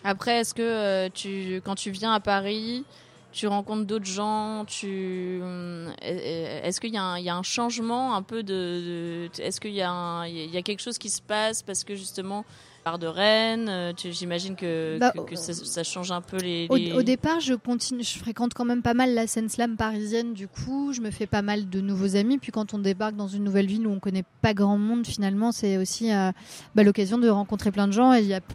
Après, 0.04 0.40
est-ce 0.40 0.52
que 0.52 1.08
tu, 1.08 1.62
quand 1.64 1.74
tu 1.74 1.90
viens 1.90 2.12
à 2.12 2.20
Paris, 2.20 2.84
tu 3.32 3.46
rencontres 3.46 3.84
d'autres 3.84 4.06
gens 4.06 4.64
Tu 4.66 5.40
hum, 5.42 5.92
est-ce 6.02 6.80
qu'il 6.80 6.92
y, 6.92 6.96
a 6.96 7.02
un- 7.02 7.18
il 7.18 7.24
y 7.24 7.28
a 7.28 7.36
un 7.36 7.42
changement 7.42 8.14
un 8.14 8.22
peu 8.22 8.42
de, 8.42 9.28
de- 9.36 9.42
Est-ce 9.42 9.60
qu'il 9.60 9.72
y 9.74 9.82
a 9.82 10.26
y 10.26 10.62
quelque 10.62 10.80
chose 10.80 10.98
qui 10.98 11.10
se 11.10 11.20
passe 11.22 11.62
parce 11.62 11.84
que 11.84 11.94
justement 11.94 12.44
part 12.84 12.98
de 12.98 13.06
Rennes 13.06 13.68
euh, 13.68 13.92
J'imagine 13.96 14.56
que, 14.56 14.96
Bah, 14.98 15.12
que, 15.14 15.20
que 15.20 15.36
ça, 15.36 15.52
ça 15.52 15.82
change 15.84 16.10
un 16.10 16.20
peu 16.22 16.38
les. 16.38 16.66
Au, 16.70 16.76
les- 16.76 16.92
au 16.92 17.02
départ, 17.02 17.40
je 17.40 17.52
continue, 17.54 18.02
je 18.02 18.18
fréquente 18.18 18.54
quand 18.54 18.64
même 18.64 18.82
pas 18.82 18.94
mal 18.94 19.12
la 19.14 19.26
scène 19.26 19.48
slam 19.48 19.76
parisienne. 19.76 20.32
Du 20.32 20.48
coup, 20.48 20.92
je 20.94 21.00
me 21.00 21.10
fais 21.10 21.26
pas 21.26 21.42
mal 21.42 21.68
de 21.68 21.80
nouveaux 21.80 22.16
amis. 22.16 22.38
Puis 22.38 22.50
quand 22.52 22.72
on 22.74 22.78
débarque 22.78 23.16
dans 23.16 23.28
une 23.28 23.44
nouvelle 23.44 23.66
ville 23.66 23.86
où 23.86 23.90
on 23.90 23.98
connaît 24.00 24.24
pas 24.42 24.54
grand 24.54 24.78
monde, 24.78 25.06
finalement, 25.06 25.52
c'est 25.52 25.76
aussi 25.76 26.12
euh, 26.12 26.30
bah, 26.74 26.82
l'occasion 26.82 27.18
de 27.18 27.28
rencontrer 27.28 27.72
plein 27.72 27.88
de 27.88 27.92
gens. 27.92 28.14
Et 28.14 28.20
il 28.20 28.26
y 28.26 28.34
a 28.34 28.40
p- 28.40 28.54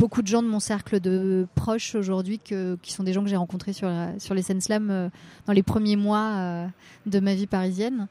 beaucoup 0.00 0.22
de 0.22 0.26
gens 0.26 0.42
de 0.42 0.48
mon 0.48 0.60
cercle 0.60 0.98
de 0.98 1.46
proches 1.54 1.94
aujourd'hui 1.94 2.38
qui 2.38 2.92
sont 2.92 3.04
des 3.04 3.12
gens 3.12 3.22
que 3.22 3.28
j'ai 3.28 3.36
rencontrés 3.36 3.74
sur, 3.74 3.92
sur 4.18 4.34
les 4.34 4.40
scènes 4.40 4.62
slam 4.62 4.90
euh, 4.90 5.10
dans 5.46 5.52
les 5.52 5.62
premiers 5.62 5.96
mois 5.96 6.36
euh, 6.38 6.66
de 7.04 7.20
ma 7.20 7.34
vie 7.34 7.46
parisienne. 7.46 8.08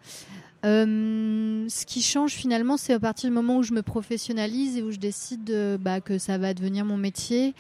Euh, 0.66 1.66
ce 1.68 1.88
qui 1.88 2.04
change 2.04 2.34
finalement, 2.34 2.78
c'est 2.78 2.94
à 2.94 3.00
partir 3.00 3.32
du 3.32 3.36
moment 3.36 3.58
où 3.58 3.64
je 3.64 3.74
me 3.74 3.82
professionnalise 3.82 4.78
et 4.78 4.84
où 4.84 4.92
je 4.92 5.00
décide 5.00 5.52
bah, 5.80 6.00
que 6.00 6.20
ça 6.20 6.38
va 6.38 6.54
devenir 6.54 6.86
mon 6.86 6.98
métier. 6.98 7.56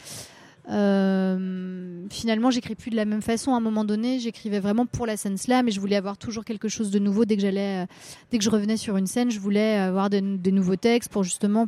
Finalement, 0.68 2.52
j'écris 2.52 2.76
plus 2.76 2.92
de 2.92 2.96
la 2.96 3.06
même 3.06 3.24
façon. 3.24 3.56
À 3.56 3.58
un 3.58 3.62
moment 3.62 3.84
donné, 3.84 4.20
j'écrivais 4.20 4.60
vraiment 4.60 4.86
pour 4.86 5.08
la 5.08 5.18
scène 5.18 5.38
slam 5.38 5.68
et 5.68 5.72
je 5.72 5.80
voulais 5.80 5.96
avoir 5.96 6.20
toujours 6.20 6.46
quelque 6.46 6.68
chose 6.68 6.92
de 6.92 7.00
nouveau 7.00 7.26
dès 7.26 7.36
que 7.36 7.42
j'allais, 7.42 7.88
dès 8.30 8.38
que 8.38 8.44
je 8.44 8.52
revenais 8.52 8.78
sur 8.78 8.96
une 8.96 9.08
scène, 9.08 9.32
je 9.32 9.40
voulais 9.40 9.78
avoir 9.78 10.12
des, 10.12 10.22
des 10.22 10.52
nouveaux 10.52 10.76
textes 10.76 11.12
pour 11.12 11.24
justement 11.24 11.68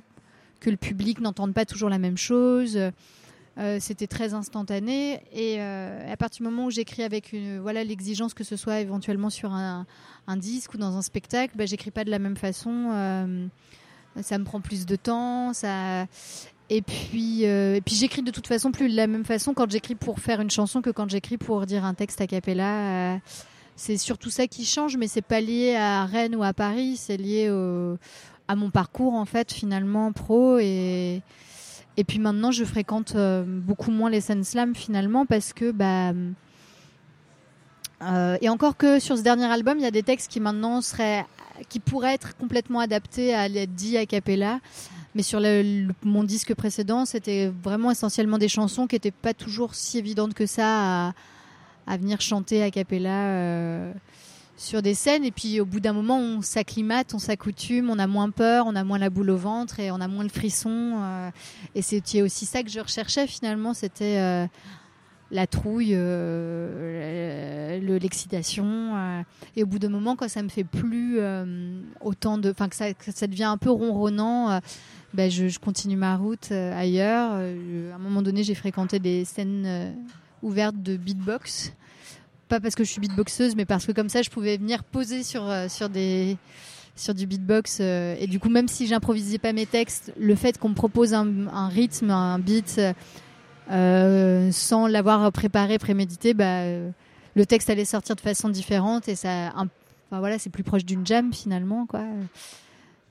que 0.62 0.70
le 0.70 0.78
public 0.78 1.20
n'entende 1.20 1.54
pas 1.54 1.66
toujours 1.66 1.90
la 1.90 1.98
même 1.98 2.18
chose. 2.18 2.80
Euh, 3.58 3.78
C'était 3.82 4.08
très 4.08 4.34
instantané 4.34 5.16
et 5.34 5.58
euh, 5.60 6.10
à 6.10 6.16
partir 6.16 6.38
du 6.38 6.50
moment 6.50 6.68
où 6.68 6.72
j'écris 6.72 7.04
avec 7.04 7.34
une, 7.34 7.60
voilà 7.60 7.84
l'exigence 7.84 8.34
que 8.34 8.46
ce 8.46 8.56
soit 8.56 8.80
éventuellement 8.80 9.30
sur 9.30 9.52
un, 9.52 9.86
disque 10.38 10.76
ou 10.76 10.78
dans 10.78 10.96
un 10.96 11.02
spectacle, 11.02 11.56
bah, 11.58 11.66
j'écris 11.66 11.92
pas 11.92 12.06
de 12.06 12.10
la 12.10 12.20
même 12.20 12.38
façon. 12.38 12.92
euh, 12.94 13.46
ça 14.22 14.38
me 14.38 14.46
prend 14.46 14.62
plus 14.62 14.86
de 14.86 14.96
temps, 14.96 15.52
ça 15.54 16.06
et 16.70 16.82
puis, 16.82 17.44
et 17.44 17.82
puis 17.86 17.96
j'écris 17.96 18.22
de 18.22 18.32
toute 18.32 18.48
façon 18.48 18.72
plus 18.72 18.88
de 18.88 18.96
la 18.96 19.08
même 19.08 19.26
façon 19.26 19.54
quand 19.54 19.70
j'écris 19.70 19.96
pour 19.96 20.20
faire 20.20 20.40
une 20.40 20.50
chanson 20.50 20.82
que 20.82 20.90
quand 20.90 21.10
j'écris 21.10 21.38
pour 21.38 21.66
dire 21.66 21.84
un 21.84 21.94
texte 21.94 22.22
a 22.22 22.28
cappella. 22.28 23.20
C'est 23.76 23.98
surtout 23.98 24.30
ça 24.30 24.48
qui 24.48 24.64
change, 24.64 24.96
mais 24.96 25.08
c'est 25.08 25.22
pas 25.24 25.42
lié 25.42 25.76
à 25.76 26.06
Rennes 26.06 26.36
ou 26.36 26.44
à 26.44 26.54
Paris, 26.54 26.98
c'est 26.98 27.18
lié 27.18 27.50
au- 27.50 27.98
à 28.48 28.56
mon 28.56 28.70
parcours 28.70 29.14
en 29.14 29.26
fait 29.26 29.52
finalement 29.52 30.12
pro 30.12 30.58
et 30.60 31.22
et 31.98 32.04
puis 32.04 32.20
maintenant 32.20 32.52
je 32.52 32.64
fréquente 32.64 33.14
euh, 33.16 33.44
beaucoup 33.46 33.92
moins 33.92 34.10
les 34.10 34.22
scènes 34.22 34.44
slam 34.44 34.76
finalement 34.76 35.26
parce 35.26 35.54
que 35.54 35.72
bah 35.72 36.14
euh, 38.04 38.38
et 38.42 38.50
encore 38.50 38.78
que 38.78 39.00
sur 39.00 39.18
ce 39.18 39.24
dernier 39.24 39.46
album 39.46 39.78
il 39.78 39.84
y 39.84 39.88
a 39.88 39.92
des 39.92 40.04
textes 40.04 40.32
qui 40.32 40.40
maintenant 40.40 40.82
seraient 40.82 41.26
qui 41.70 41.80
pourraient 41.80 42.14
être 42.14 42.36
complètement 42.38 42.80
adaptés 42.80 43.34
à 43.34 43.48
l'être 43.48 43.74
dit 43.74 43.98
a 43.98 44.06
cappella. 44.06 44.60
Mais 45.14 45.24
sur 45.24 45.42
mon 46.04 46.24
disque 46.24 46.56
précédent, 46.56 47.06
c'était 47.06 47.52
vraiment 47.64 47.92
essentiellement 47.92 48.38
des 48.38 48.48
chansons 48.48 48.88
qui 48.88 48.96
n'étaient 48.96 49.12
pas 49.12 49.34
toujours 49.34 49.76
si 49.76 49.98
évidentes 49.98 50.34
que 50.34 50.46
ça 50.46 51.08
à, 51.08 51.14
à 51.88 51.98
venir 51.98 52.22
chanter 52.22 52.64
a 52.64 52.72
cappella 52.72 53.26
euh, 53.28 53.94
sur 54.62 54.82
des 54.82 54.94
scènes. 54.94 55.24
Et 55.26 55.32
puis 55.32 55.60
au 55.60 55.66
bout 55.66 55.80
d'un 55.80 55.94
moment, 55.94 56.18
on 56.18 56.42
s'acclimate, 56.42 57.14
on 57.14 57.20
s'accoutume, 57.20 57.90
on 57.90 58.00
a 58.00 58.08
moins 58.08 58.30
peur, 58.30 58.66
on 58.68 58.76
a 58.76 58.84
moins 58.84 59.00
la 59.00 59.10
boule 59.10 59.30
au 59.32 59.38
ventre 59.38 59.80
et 59.80 59.92
on 59.92 60.00
a 60.00 60.08
moins 60.08 60.24
le 60.24 60.30
frisson. 60.30 60.94
euh, 61.02 61.30
et 61.76 61.82
c'était 61.82 62.22
aussi 62.22 62.46
ça 62.46 62.64
que 62.64 62.70
je 62.70 62.80
recherchais 62.80 63.28
finalement, 63.28 63.74
c'était 63.74 64.20
euh, 64.20 64.46
la 65.32 65.48
trouille, 65.48 65.94
euh, 65.94 67.80
le- 67.80 67.98
l'excitation. 67.98 69.24
et 69.56 69.64
au 69.64 69.66
bout 69.66 69.80
d'un 69.80 69.90
moment, 69.90 70.16
quand 70.16 70.30
ça 70.30 70.44
me 70.44 70.50
fait 70.50 70.64
plus 70.64 71.20
autant 72.02 72.38
de, 72.38 72.52
enfin 72.52 72.70
que 72.70 72.76
ça, 72.76 73.28
devient 73.28 73.46
un 73.46 73.58
peu 73.58 73.72
ronronnant. 73.72 74.60
ben, 75.14 75.32
je, 75.32 75.58
continue 75.60 75.96
ma 75.96 76.18
route 76.18 76.52
ailleurs. 76.52 77.32
À 77.32 77.96
un 77.96 77.98
moment 78.00 78.22
donné, 78.22 78.44
j'ai 78.44 78.56
fréquenté 78.56 79.00
des 79.00 79.26
scènes 79.26 79.96
ouvertes 80.44 80.82
de 80.82 80.98
beatbox. 80.98 81.74
Pas 82.52 82.60
parce 82.60 82.76
que 82.76 82.84
je 82.84 82.92
suis 82.92 83.00
beatboxeuse, 83.00 83.56
mais 83.56 83.64
parce 83.64 83.86
que 83.86 83.94
comme 83.94 84.10
ça, 84.10 84.22
je 84.22 84.30
pouvais 84.30 84.58
venir 84.58 84.84
poser 84.84 85.24
sur, 85.24 85.50
euh, 85.50 85.70
sur, 85.70 85.88
des, 85.88 86.36
sur 86.98 87.14
du 87.14 87.26
beatbox. 87.26 87.78
euh, 87.80 88.14
et 88.20 88.28
du 88.28 88.42
coup, 88.42 88.50
même 88.50 88.68
si 88.68 88.88
j'improvisais 88.88 89.38
pas 89.38 89.54
mes 89.54 89.66
textes, 89.66 90.12
le 90.20 90.36
fait 90.36 90.58
qu'on 90.58 90.68
me 90.68 90.74
propose 90.76 91.14
un, 91.14 91.70
rythme, 91.70 92.10
un 92.10 92.40
beat, 92.40 92.82
euh, 93.72 94.52
sans 94.52 94.88
l'avoir 94.88 95.32
préparé, 95.32 95.78
prémédité, 95.78 96.34
bah, 96.34 96.66
le 96.66 97.46
texte 97.46 97.70
allait 97.70 97.86
sortir 97.86 98.18
de 98.18 98.22
façon 98.22 98.50
différente. 98.50 99.08
Et 99.08 99.16
ça, 99.16 99.54
enfin, 99.56 99.70
voilà, 100.20 100.38
c'est 100.38 100.50
plus 100.50 100.64
proche 100.64 100.84
d'une 100.84 101.08
jam 101.08 101.32
finalement. 101.34 101.86
quoi. 101.86 102.04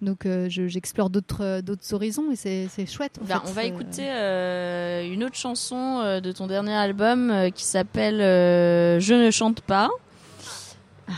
Donc 0.02 0.25
euh, 0.25 0.49
je- 0.49 0.66
j'explore 0.66 1.11
d'autres 1.11 1.42
euh, 1.45 1.61
d'autres 1.62 1.92
horizons 1.92 2.30
et 2.33 2.37
c'est 2.37 2.69
c'est 2.71 2.87
chouette. 2.87 3.19
en 3.21 3.25
Ben, 3.26 3.40
fait. 3.40 3.49
on 3.50 3.52
va 3.52 3.61
Euh, 3.62 3.64
écouter 3.64 4.09
euh, 4.11 5.12
une 5.12 5.25
autre 5.25 5.35
chanson 5.37 6.00
euh, 6.02 6.21
de 6.21 6.33
ton 6.33 6.47
dernier 6.47 6.73
album 6.73 7.30
euh, 7.30 7.50
qui 7.50 7.64
s'appelle 7.64 8.21
euh, 8.23 8.99
Je 9.00 9.12
ne 9.14 9.30
chante 9.30 9.61
pas. 9.61 9.90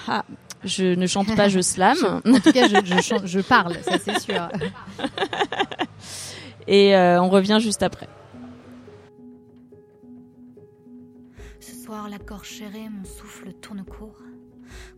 Ah, 0.09 0.25
je 0.65 0.85
ne 0.95 1.07
chante 1.07 1.35
pas, 1.37 1.49
je 1.49 1.61
slam. 1.73 1.97
En 2.27 2.41
tout 2.41 2.51
cas, 2.53 2.67
je, 2.69 2.77
je, 2.85 3.01
chan- 3.01 3.25
je 3.25 3.41
parle, 3.41 3.77
ça 3.83 3.99
c'est 4.05 4.19
sûr. 4.19 4.49
Et 6.67 6.97
euh, 6.97 7.21
on 7.23 7.29
revient 7.29 7.59
juste 7.61 7.83
après. 7.83 8.09
Ce 11.61 11.75
soir, 11.85 12.09
la 12.09 12.19
gorge 12.19 12.49
serrée, 12.59 12.89
mon 12.91 13.05
souffle 13.05 13.53
tourne 13.61 13.85
court. 13.85 14.19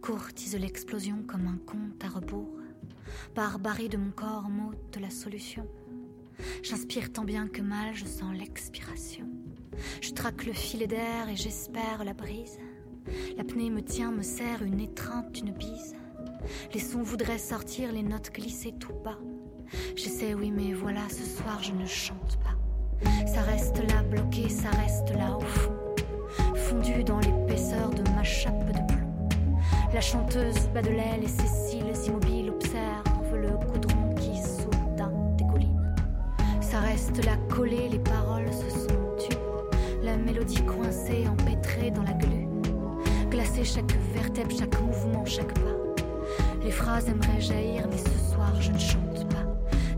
Courtise 0.00 0.56
l'explosion 0.58 1.22
comme 1.26 1.46
un 1.46 1.58
conte 1.66 2.02
à 2.04 2.08
rebours. 2.14 2.48
Barbarie 3.34 3.88
de 3.88 3.96
mon 3.96 4.10
corps 4.10 4.48
m'ôte 4.48 4.98
la 5.00 5.10
solution. 5.10 5.66
J'inspire 6.62 7.12
tant 7.12 7.24
bien 7.24 7.48
que 7.48 7.62
mal, 7.62 7.94
je 7.94 8.04
sens 8.04 8.34
l'expiration. 8.36 9.26
Je 10.00 10.12
traque 10.12 10.46
le 10.46 10.52
filet 10.52 10.86
d'air 10.86 11.28
et 11.28 11.36
j'espère 11.36 12.04
la 12.04 12.14
brise. 12.14 12.58
L'apnée 13.36 13.70
me 13.70 13.82
tient, 13.82 14.12
me 14.12 14.22
serre 14.22 14.62
une 14.62 14.80
étreinte, 14.80 15.38
une 15.40 15.52
bise. 15.52 15.94
Les 16.72 16.80
sons 16.80 17.02
voudraient 17.02 17.38
sortir, 17.38 17.92
les 17.92 18.02
notes 18.02 18.32
glisser 18.32 18.72
tout 18.78 18.94
bas. 19.04 19.18
J'essaie, 19.96 20.34
oui, 20.34 20.50
mais 20.50 20.72
voilà, 20.72 21.08
ce 21.08 21.24
soir 21.24 21.62
je 21.62 21.72
ne 21.72 21.86
chante 21.86 22.38
pas. 22.42 22.56
Ça 23.26 23.42
reste 23.42 23.78
là 23.90 24.02
bloqué, 24.02 24.48
ça 24.48 24.70
reste 24.70 25.10
là 25.10 25.36
au 25.36 25.40
fond 25.40 25.84
fondu 26.64 27.04
dans 27.04 27.18
l'épaisseur 27.20 27.90
de 27.90 28.02
ma 28.10 28.22
chape 28.22 28.66
de 28.66 28.72
plomb. 28.72 29.28
La 29.92 30.00
chanteuse 30.00 30.68
bat 30.72 30.82
de 30.82 30.90
l'aile 30.90 31.22
et 31.22 31.28
ses 31.28 31.46
cils 31.46 32.06
immobiles 32.06 32.43
Ça 36.74 36.80
reste 36.80 37.24
là 37.24 37.36
collé, 37.48 37.88
les 37.88 38.00
paroles 38.00 38.52
se 38.52 38.68
sont 38.68 39.14
tues. 39.16 39.36
mélodie 40.26 40.60
coincée, 40.64 41.24
empêtrée 41.28 41.92
dans 41.92 42.02
la 42.02 42.14
glu. 42.14 42.48
Glacée 43.30 43.62
chaque 43.62 43.94
vertèbre, 44.12 44.50
chaque 44.58 44.80
mouvement, 44.82 45.24
chaque 45.24 45.54
pas. 45.54 46.02
Les 46.64 46.72
phrases 46.72 47.08
aimeraient 47.08 47.40
jaillir, 47.40 47.86
mais 47.88 47.96
ce 47.96 48.34
soir 48.34 48.60
je 48.60 48.72
ne 48.72 48.78
chante 48.78 49.28
pas. 49.28 49.46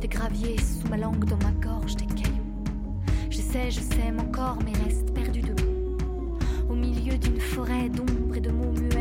Des 0.02 0.08
graviers 0.08 0.58
sous 0.58 0.86
ma 0.88 0.98
langue, 0.98 1.24
dans 1.24 1.38
ma 1.38 1.52
gorge, 1.66 1.96
des 1.96 2.04
cailloux. 2.04 2.52
J'essaie, 3.30 3.70
je 3.70 3.80
sème 3.80 4.20
encore, 4.20 4.58
mais 4.62 4.72
reste 4.84 5.14
perdu 5.14 5.40
debout. 5.40 6.36
Au 6.68 6.74
milieu 6.74 7.16
d'une 7.16 7.40
forêt 7.40 7.88
d'ombre 7.88 8.36
et 8.36 8.40
de 8.40 8.50
mots 8.50 8.72
muets, 8.72 8.95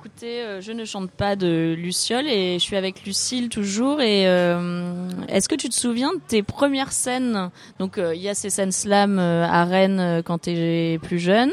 On 0.00 0.06
écoutait 0.06 0.42
euh, 0.46 0.60
Je 0.62 0.72
ne 0.72 0.86
chante 0.86 1.10
pas 1.10 1.36
de 1.36 1.74
Luciole 1.76 2.26
et 2.26 2.54
je 2.54 2.62
suis 2.62 2.76
avec 2.76 3.04
Lucille 3.04 3.50
toujours. 3.50 4.00
Et 4.00 4.26
euh, 4.26 5.08
est-ce 5.28 5.46
que 5.46 5.54
tu 5.54 5.68
te 5.68 5.74
souviens 5.74 6.14
de 6.14 6.20
tes 6.26 6.42
premières 6.42 6.92
scènes? 6.92 7.50
Donc 7.78 7.98
euh, 7.98 8.14
il 8.14 8.22
y 8.22 8.28
a 8.30 8.34
ces 8.34 8.48
scènes 8.48 8.72
slam 8.72 9.18
euh, 9.18 9.44
à 9.44 9.64
Rennes 9.66 10.22
quand 10.24 10.38
tu 10.42 10.50
es 10.52 10.98
plus 11.02 11.18
jeune, 11.18 11.52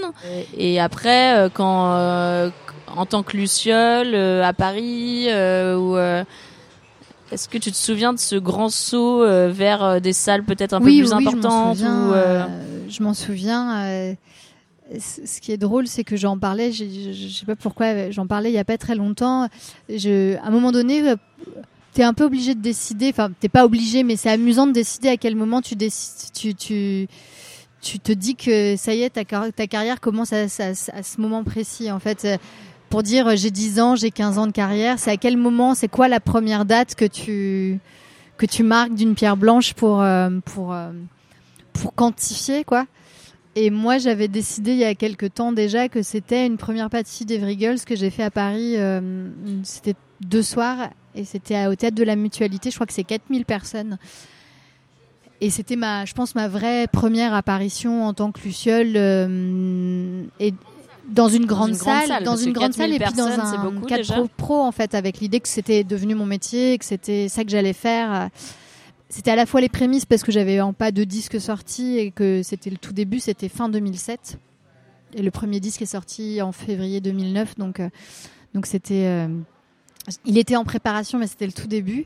et 0.58 0.80
après 0.80 1.50
quand 1.54 1.91
euh, 1.93 2.50
en 2.95 3.06
tant 3.06 3.21
que 3.21 3.36
Luciole 3.36 4.13
euh, 4.13 4.43
à 4.43 4.54
Paris 4.54 5.26
euh, 5.28 5.76
ou 5.76 5.98
euh, 5.98 6.24
est-ce 7.34 7.50
que 7.50 7.58
tu 7.58 7.69
te 7.71 7.76
souviens 7.78 8.13
de 8.13 8.19
ce 8.19 8.38
grand 8.38 8.69
saut 8.69 9.26
vers 9.50 10.00
des 10.00 10.13
salles 10.13 10.43
peut-être 10.45 10.71
un 10.71 10.82
oui, 10.82 11.02
peu 11.02 11.10
plus 11.10 11.15
oui, 11.17 11.28
importantes 11.28 11.78
Je 11.78 11.84
m'en 11.84 12.10
souviens. 12.13 12.48
ou, 12.48 12.89
je 12.89 13.04
m'en 13.04 13.13
souviens 13.13 14.15
ce 15.00 15.41
qui 15.41 15.52
est 15.52 15.58
drôle, 15.58 15.88
c'est 15.88 16.04
que 16.04 16.15
j'en 16.15 16.38
parlais, 16.38 16.71
je 16.71 16.86
je 16.86 17.28
sais 17.28 17.45
pas 17.45 17.56
pourquoi, 17.56 18.10
j'en 18.12 18.28
parlais 18.28 18.50
il 18.50 18.54
y 18.54 18.60
a 18.60 18.65
pas 18.65 18.78
très 18.78 18.95
longtemps. 18.95 19.47
Je, 19.89 20.36
à 20.38 20.45
un 20.47 20.50
moment 20.50 20.71
donné, 20.71 21.08
euh, 21.08 21.15
t'es 21.93 22.04
un 22.04 22.13
peu 22.13 22.23
obligé 22.23 22.56
de 22.56 22.62
décider, 22.62 23.10
enfin, 23.10 23.30
t'es 23.39 23.50
pas 23.50 23.65
obligé, 23.65 24.04
mais 24.04 24.15
c'est 24.15 24.30
amusant 24.30 24.67
de 24.67 24.71
décider 24.71 25.10
à 25.10 25.17
quel 25.17 25.36
moment 25.36 25.62
tu 25.62 25.76
décides, 25.76 26.32
tu, 26.34 26.56
tu, 26.56 27.08
tu 27.82 28.00
te 28.00 28.12
dis 28.12 28.36
que 28.36 28.76
ça 28.78 28.93
y 28.93 29.02
est, 29.02 29.10
ta, 29.12 29.26
car- 29.26 29.52
ta 29.54 29.67
carrière 29.67 30.00
commence 30.00 30.32
à, 30.34 30.47
ce 30.47 31.19
moment 31.21 31.43
précis, 31.43 31.91
en 31.91 32.00
fait. 32.00 32.28
Pour 32.89 33.04
dire 33.04 33.36
j'ai 33.36 33.52
10 33.52 33.82
ans, 33.82 33.95
j'ai 33.95 34.12
15 34.12 34.38
ans 34.38 34.47
de 34.47 34.54
carrière, 34.54 34.97
c'est 34.97 35.12
à 35.12 35.17
quel 35.17 35.36
moment, 35.36 35.76
c'est 35.76 35.89
quoi 35.89 36.08
la 36.08 36.21
première 36.21 36.63
date 36.63 36.95
que 36.95 37.04
tu, 37.04 37.80
que 38.38 38.45
tu 38.45 38.63
marques 38.63 38.93
d'une 38.93 39.13
pierre 39.13 39.36
blanche 39.36 39.73
pour, 39.73 40.02
euh, 40.02 40.30
pour, 40.45 40.73
euh, 40.73 40.91
pour 41.73 41.93
quantifier, 41.93 42.63
quoi? 42.63 42.86
Et 43.60 43.72
moi, 43.72 43.98
j'avais 43.98 44.28
décidé 44.28 44.74
il 44.74 44.78
y 44.78 44.84
a 44.84 44.93
quelques 44.93 45.34
temps 45.34 45.52
déjà 45.52 45.89
que 45.89 46.04
c'était 46.04 46.46
une 46.46 46.58
première 46.58 46.91
partie 46.91 47.26
d'Every 47.26 47.58
Girls 47.58 47.80
que 47.84 47.96
j'ai 47.96 48.12
fait 48.12 48.22
à 48.22 48.30
Paris. 48.30 48.74
euh, 48.78 49.02
c'était 49.63 49.96
deux 50.22 50.43
soirs 50.43 50.89
et 51.15 51.26
c'était 51.26 51.65
au 51.65 51.74
théâtre 51.74 51.96
de 51.96 52.04
la 52.04 52.15
Mutualité. 52.15 52.70
Je 52.70 52.76
crois 52.76 52.86
que 52.86 52.93
c'est 52.93 53.04
4000 53.04 53.46
personnes. 53.46 53.98
Et 55.41 55.50
c'était 55.50 55.76
ma, 55.76 56.06
je 56.06 56.13
pense, 56.13 56.36
ma 56.36 56.48
vraie 56.48 56.86
première 56.86 57.34
apparition 57.34 58.06
en 58.06 58.13
tant 58.13 58.32
que 58.32 58.41
Luciole. 58.41 58.93
euh, 58.96 60.22
et 60.39 60.54
dans 61.10 61.28
une 61.28 61.48
grande 61.48 61.70
une 61.70 61.78
grande 61.78 62.06
salle, 62.06 62.24
dans 62.24 62.36
une 62.36 62.54
grande 62.54 62.74
salle 62.74 62.91
4000 62.91 63.02
et 63.02 63.06
puis 63.06 63.15
dans 63.15 63.26
un 63.26 63.82
cadre 63.88 64.13
pro, 64.13 64.28
pro, 64.38 64.62
en 64.62 64.72
fait, 64.72 64.93
avec 64.93 65.20
l'idée 65.20 65.39
que 65.39 65.48
c'était 65.48 65.84
devenu 65.84 66.13
mon 66.13 66.28
métier, 66.28 66.74
et 66.74 66.78
que 66.78 66.86
c'était 66.86 67.28
ça 67.28 67.43
que 67.43 67.50
j'allais 67.50 67.74
faire. 67.74 68.30
C'était 69.10 69.32
à 69.32 69.36
la 69.36 69.46
fois 69.46 69.62
les 69.62 69.70
prémices 69.70 70.06
parce 70.06 70.24
que 70.24 70.32
j'avais 70.32 70.60
en 70.60 70.74
pas 70.74 70.91
de 70.91 71.04
disque 71.04 71.39
sorti 71.39 71.98
et 71.98 72.12
que 72.12 72.41
c'était 72.43 72.70
le 72.70 72.78
tout 72.78 72.93
début, 72.93 73.20
c'était 73.20 73.48
fin 73.50 73.70
2007. 73.70 74.38
Et 75.13 75.22
le 75.22 75.32
premier 75.32 75.60
disque 75.62 75.82
est 75.82 75.86
sorti 75.86 76.41
en 76.41 76.52
février 76.52 77.00
2009, 77.00 77.56
donc 77.58 77.80
euh, 77.80 77.89
donc 78.54 78.65
c'était, 78.65 79.06
euh, 79.06 79.28
il 80.26 80.38
était 80.38 80.58
en 80.58 80.65
préparation, 80.65 81.17
mais 81.17 81.28
c'était 81.28 81.46
le 81.46 81.54
tout 81.54 81.67
début. 81.67 82.06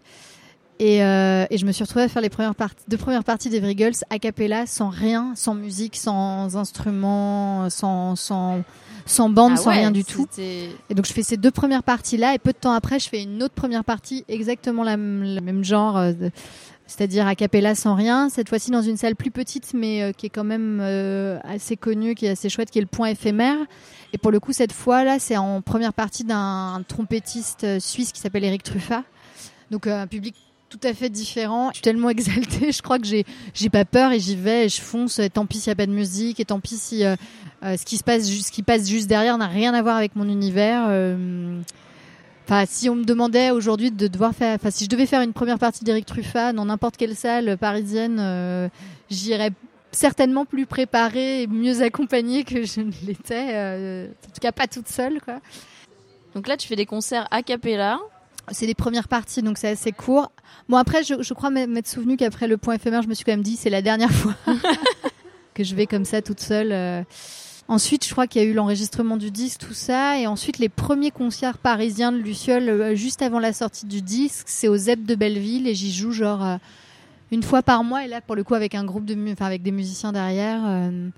Et, 0.78 1.04
euh, 1.04 1.46
et 1.50 1.58
je 1.58 1.66
me 1.66 1.72
suis 1.72 1.84
retrouvée 1.84 2.06
à 2.06 2.08
faire 2.08 2.22
les 2.22 2.30
premières 2.30 2.56
parties, 2.56 2.84
deux 2.88 2.98
premières 2.98 3.24
parties 3.24 3.50
d'Every 3.50 3.76
Girls 3.78 3.96
a 4.12 4.20
cappella, 4.20 4.66
sans 4.68 4.90
rien, 4.90 5.34
sans 5.36 5.56
musique, 5.56 5.96
sans 5.96 6.56
instrument, 6.56 7.70
sans 7.72 8.16
sans 8.16 8.64
sans 9.08 9.30
bande, 9.30 9.54
ah 9.56 9.58
sans 9.58 9.70
rien 9.72 9.92
du 9.92 10.04
tout. 10.04 10.28
Et 10.90 10.94
donc 10.94 11.06
je 11.08 11.14
fais 11.14 11.24
ces 11.24 11.38
deux 11.38 11.52
premières 11.52 11.84
parties 11.84 12.18
là 12.18 12.36
et 12.36 12.40
peu 12.40 12.52
de 12.52 12.58
temps 12.58 12.74
après 12.74 13.00
je 13.00 13.10
fais 13.10 13.24
une 13.24 13.42
autre 13.42 13.54
première 13.56 13.84
partie 13.84 14.24
exactement 14.28 14.84
la, 14.84 14.96
le 14.98 15.40
même 15.42 15.64
genre, 15.64 16.00
de- 16.14 16.32
c'est-à-dire 16.91 17.25
a 17.25 17.36
cappella 17.36 17.73
sans 17.73 17.95
rien, 17.95 18.27
cette 18.27 18.49
fois-ci 18.49 18.69
dans 18.69 18.82
une 18.82 18.97
salle 18.97 19.15
plus 19.15 19.32
petite 19.32 19.73
mais 19.73 20.04
euh, 20.04 20.12
qui 20.12 20.25
est 20.25 20.30
quand 20.30 20.43
même 20.43 20.80
euh, 20.82 21.39
assez 21.45 21.77
connue, 21.77 22.15
qui 22.15 22.25
est 22.25 22.32
assez 22.32 22.49
chouette, 22.49 22.69
qui 22.69 22.80
est 22.80 22.82
le 22.82 22.88
point 22.88 23.08
éphémère. 23.08 23.56
Et 24.12 24.17
pour 24.17 24.30
le 24.30 24.41
coup 24.41 24.51
cette 24.51 24.73
fois 24.73 25.06
là 25.06 25.17
c'est 25.17 25.38
en 25.38 25.62
première 25.62 25.93
partie 25.93 26.25
d'un 26.25 26.84
trompettiste 26.86 27.63
euh, 27.63 27.80
suisse 27.80 28.12
qui 28.12 28.19
s'appelle 28.19 28.43
Eric 28.43 28.63
Truffat. 28.63 29.04
Donc 29.71 29.88
un 29.88 30.06
public 30.06 30.36
tout 30.67 30.82
à 30.84 30.93
fait 30.93 31.10
différent. 31.10 31.69
Je 31.69 31.75
suis 31.75 31.82
tellement 31.82 32.10
exaltée, 32.17 32.73
je 32.73 32.82
crois 32.82 32.99
que 32.99 33.06
j'ai 33.06 33.25
j'ai 33.54 33.69
pas 33.69 33.86
peur 33.86 34.12
et 34.12 34.19
j'y 34.19 34.36
vais 34.36 34.65
et 34.65 34.69
je 34.69 34.82
fonce. 34.82 35.21
Tant 35.34 35.45
pis 35.45 35.60
s'il 35.60 35.69
y 35.69 35.71
a 35.71 35.75
pas 35.75 35.86
de 35.86 35.93
musique 35.93 36.41
et 36.41 36.45
tant 36.45 36.60
pis 36.60 36.75
si 36.75 37.04
ce 37.63 37.86
qui 37.86 37.95
se 37.95 38.04
passe, 38.04 38.27
juste 38.89 39.08
derrière 39.08 39.38
n'a 39.38 39.47
rien 39.47 39.73
à 39.73 39.82
voir 39.82 39.95
avec 39.95 40.17
mon 40.17 40.27
univers. 40.27 40.89
Enfin, 42.52 42.66
si 42.68 42.90
on 42.90 42.96
me 42.96 43.06
demandait 43.06 43.52
aujourd'hui 43.52 43.92
de 43.92 44.08
devoir 44.10 44.36
faire, 44.36 44.56
enfin, 44.56 44.72
si 44.72 44.84
je 44.84 44.90
devais 44.90 45.06
faire 45.06 45.22
une 45.22 45.32
première 45.32 45.58
partie 45.58 45.86
d'Eric 45.86 46.06
Truffat 46.06 46.52
dans 46.52 46.66
n'importe 46.66 46.98
quelle 46.98 47.16
salle 47.16 47.58
parisienne, 47.58 48.18
euh, 48.20 48.68
j'irais 49.10 49.52
certainement 49.94 50.44
plus 50.44 50.66
préparée 50.66 51.44
et 51.44 51.48
mieux 51.48 51.82
accompagnée 51.82 52.44
que 52.44 52.66
je 52.66 52.82
ne 52.82 52.92
l'étais. 53.08 53.56
euh, 53.56 54.08
en 54.08 54.34
tout 54.34 54.42
cas, 54.42 54.52
pas 54.52 54.68
toute 54.68 54.90
seule, 54.90 55.22
quoi. 55.22 55.40
Donc 56.36 56.50
là, 56.50 56.58
tu 56.58 56.68
fais 56.68 56.76
des 56.76 56.86
concerts 56.86 57.26
a 57.32 57.42
cappella. 57.42 58.02
C'est 58.52 58.66
les 58.68 58.76
premières 58.76 59.08
parties, 59.08 59.42
donc 59.42 59.58
c'est 59.58 59.70
assez 59.70 59.94
court. 59.94 60.30
Bon, 60.68 60.76
après, 60.76 61.04
je, 61.04 61.22
je 61.24 61.34
crois 61.34 61.52
m'être 61.52 61.88
souvenu 61.88 62.18
qu'après 62.18 62.50
le 62.50 62.58
point 62.58 62.74
éphémère, 62.74 63.02
je 63.02 63.08
me 63.08 63.14
suis 63.14 63.24
quand 63.24 63.32
même 63.32 63.44
dit, 63.44 63.56
c'est 63.56 63.70
la 63.70 63.82
dernière 63.82 64.12
fois 64.12 64.36
que 65.54 65.64
je 65.64 65.74
vais 65.74 65.86
comme 65.86 66.04
ça 66.04 66.22
toute 66.22 66.42
seule. 66.42 66.74
euh. 66.74 67.04
Ensuite, 67.72 68.06
je 68.06 68.12
crois 68.12 68.28
qu'il 68.28 68.42
y 68.42 68.46
a 68.46 68.48
eu 68.50 68.54
l'enregistrement 68.54 69.16
du 69.16 69.32
disque, 69.32 69.62
tout 69.62 69.74
ça. 69.74 70.18
Et 70.20 70.28
ensuite, 70.28 70.60
les 70.60 70.68
premiers 70.68 71.10
concerts 71.10 71.58
parisiens 71.58 72.12
de 72.12 72.18
Luciole, 72.18 72.68
euh, 72.68 72.96
juste 72.96 73.22
avant 73.22 73.40
la 73.40 73.54
sortie 73.54 73.86
du 73.86 74.02
disque, 74.02 74.48
c'est 74.50 74.68
au 74.68 74.76
ZEP 74.76 75.06
de 75.06 75.16
Belleville 75.16 75.68
et 75.70 75.74
j'y 75.74 75.94
joue 75.94 76.12
genre 76.12 76.44
euh, 76.46 76.58
une 77.32 77.44
fois 77.44 77.64
par 77.64 77.86
mois. 77.86 78.04
Et 78.04 78.10
là, 78.10 78.20
pour 78.20 78.36
le 78.36 78.44
coup, 78.44 78.56
avec 78.56 78.76
un 78.76 78.84
groupe 78.84 79.06
de, 79.06 79.16
enfin, 79.32 79.46
avec 79.46 79.64
des 79.64 79.72
musiciens 79.72 80.12
derrière. 80.12 80.60
euh, 80.66 81.10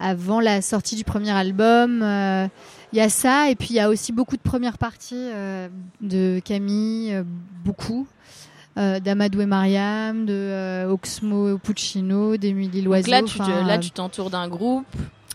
avant 0.00 0.40
la 0.40 0.60
sortie 0.62 0.96
du 0.96 1.04
premier 1.04 1.30
album, 1.30 2.02
euh, 2.02 2.48
il 2.92 2.98
y 2.98 3.00
a 3.02 3.08
ça. 3.08 3.50
Et 3.50 3.54
puis, 3.54 3.68
il 3.70 3.76
y 3.76 3.80
a 3.80 3.88
aussi 3.88 4.12
beaucoup 4.12 4.36
de 4.36 4.42
premières 4.42 4.78
parties 4.78 5.14
euh, 5.16 5.68
de 6.00 6.40
Camille, 6.44 7.22
beaucoup. 7.64 8.06
Euh, 8.76 8.98
d'Amadou 8.98 9.40
et 9.40 9.46
Mariam, 9.46 10.26
de 10.26 10.86
Oxmo 10.88 11.58
Puccino, 11.58 12.36
d'Emilie 12.36 12.82
Donc 12.82 12.86
Loiseau. 12.86 13.10
là, 13.66 13.78
tu 13.78 13.90
t'entoures 13.92 14.30
d'un 14.30 14.48
groupe. 14.48 14.84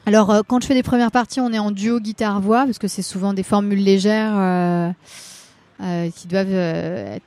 Alors, 0.10 0.32
euh, 0.32 0.42
quand 0.42 0.60
je 0.60 0.66
fais 0.66 0.74
des 0.74 0.82
premières 0.82 1.12
parties, 1.12 1.40
on 1.40 1.54
est 1.54 1.60
en 1.60 1.70
duo 1.70 2.00
guitare-voix, 2.00 2.66
parce 2.66 2.80
que 2.80 2.88
c'est 2.88 3.04
souvent 3.04 3.32
des 3.32 3.44
formules 3.44 3.84
légères 3.84 4.34
euh, 4.36 4.90
euh, 5.82 6.10
qui 6.10 6.28
doivent 6.28 7.22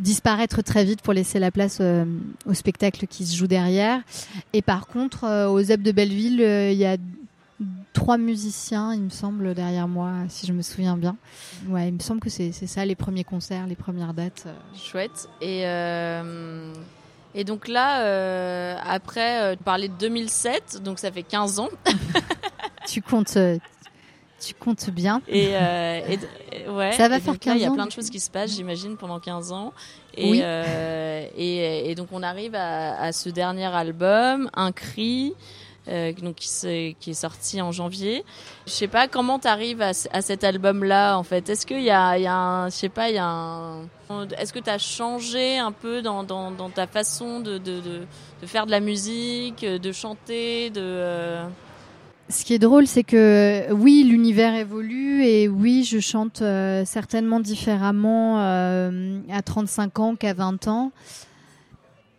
disparaître 0.00 0.62
très 0.62 0.84
vite 0.84 1.02
pour 1.02 1.14
laisser 1.14 1.40
la 1.40 1.50
place 1.50 1.82
au 2.46 2.54
spectacle 2.54 3.08
qui 3.08 3.26
se 3.26 3.34
joue 3.36 3.48
derrière. 3.48 4.02
Et 4.52 4.62
par 4.62 4.86
contre, 4.86 5.24
euh, 5.24 5.48
au 5.48 5.60
ZEP 5.60 5.82
de 5.82 5.90
Belleville, 5.90 6.40
il 6.40 6.78
y 6.78 6.86
a 6.86 6.96
trois 7.92 8.18
musiciens, 8.18 8.94
il 8.94 9.00
me 9.00 9.10
semble, 9.10 9.52
derrière 9.54 9.88
moi, 9.88 10.12
si 10.28 10.46
je 10.46 10.52
me 10.52 10.62
souviens 10.62 10.96
bien. 10.96 11.16
Ouais, 11.68 11.88
il 11.88 11.94
me 11.94 11.98
semble 11.98 12.20
que 12.20 12.30
c'est 12.30 12.52
ça, 12.52 12.84
les 12.84 12.94
premiers 12.94 13.24
concerts, 13.24 13.66
les 13.66 13.74
premières 13.74 14.14
dates. 14.14 14.46
Chouette. 14.76 15.28
Et, 15.40 15.64
et 17.40 17.44
donc 17.44 17.68
là, 17.68 18.02
euh, 18.02 18.76
après, 18.84 19.42
euh, 19.42 19.56
tu 19.56 19.62
parlais 19.62 19.88
de 19.88 19.94
2007, 19.94 20.82
donc 20.82 20.98
ça 20.98 21.10
fait 21.12 21.22
15 21.22 21.60
ans. 21.60 21.68
Tu 22.86 23.02
comptes, 23.02 23.36
euh, 23.36 23.58
tu 24.40 24.54
comptes 24.54 24.88
bien. 24.88 25.20
Et, 25.28 25.50
euh, 25.52 26.00
et- 26.08 26.68
ouais. 26.70 26.92
Ça 26.92 27.08
va 27.08 27.16
Et 27.18 27.20
faire 27.20 27.34
donc 27.34 27.44
là, 27.44 27.52
Il 27.54 27.60
y 27.60 27.64
a 27.64 27.66
15 27.66 27.70
ans, 27.72 27.74
plein 27.74 27.86
de 27.86 27.92
choses 27.92 28.08
qui 28.08 28.18
se 28.18 28.30
passent, 28.30 28.52
j'imagine, 28.54 28.96
pendant 28.96 29.20
15 29.20 29.52
ans. 29.52 29.74
Et, 30.16 30.30
Oui. 30.30 30.40
euh, 30.42 31.26
et, 31.36 31.90
et 31.90 31.94
donc 31.94 32.08
on 32.12 32.22
arrive 32.22 32.54
à, 32.54 32.98
à 32.98 33.12
ce 33.12 33.28
dernier 33.28 33.66
album, 33.66 34.48
Un 34.54 34.72
cri. 34.72 35.34
Euh, 35.88 36.12
donc 36.12 36.36
qui, 36.36 36.48
s'est- 36.48 36.96
qui 37.00 37.10
est 37.10 37.14
sorti 37.14 37.60
en 37.62 37.72
janvier. 37.72 38.24
Je 38.66 38.72
sais 38.72 38.88
pas 38.88 39.08
comment 39.08 39.38
tu 39.38 39.48
arrives 39.48 39.80
à, 39.82 39.90
à 40.12 40.20
cet 40.22 40.44
album-là 40.44 41.16
en 41.18 41.22
fait. 41.22 41.48
Est-ce 41.48 41.66
qu'il 41.66 41.82
y 41.82 41.90
a, 41.90 42.18
y 42.18 42.26
a 42.26 42.34
un, 42.34 42.68
je 42.70 42.74
sais 42.74 42.88
pas, 42.88 43.08
il 43.10 43.14
y 43.16 43.18
a 43.18 43.26
un, 43.26 43.82
est-ce 44.38 44.52
que 44.52 44.58
tu 44.58 44.70
as 44.70 44.78
changé 44.78 45.58
un 45.58 45.72
peu 45.72 46.02
dans, 46.02 46.22
dans, 46.24 46.50
dans 46.50 46.70
ta 46.70 46.86
façon 46.86 47.40
de, 47.40 47.58
de, 47.58 47.80
de, 47.80 48.00
de 48.42 48.46
faire 48.46 48.66
de 48.66 48.70
la 48.70 48.80
musique, 48.80 49.64
de 49.64 49.92
chanter, 49.92 50.70
de 50.70 50.80
euh, 50.80 51.44
Ce 52.30 52.44
qui 52.44 52.54
est 52.54 52.58
drôle, 52.58 52.86
c'est 52.86 53.02
que 53.04 53.72
oui, 53.72 54.04
l'univers 54.04 54.54
évolue 54.54 55.24
et 55.24 55.48
oui, 55.48 55.84
je 55.84 55.98
chante 56.00 56.40
euh, 56.42 56.84
certainement 56.86 57.40
différemment 57.40 58.40
euh, 58.40 59.18
à 59.30 59.42
35 59.42 59.98
ans 59.98 60.14
qu'à 60.16 60.32
20 60.34 60.68
ans. 60.68 60.92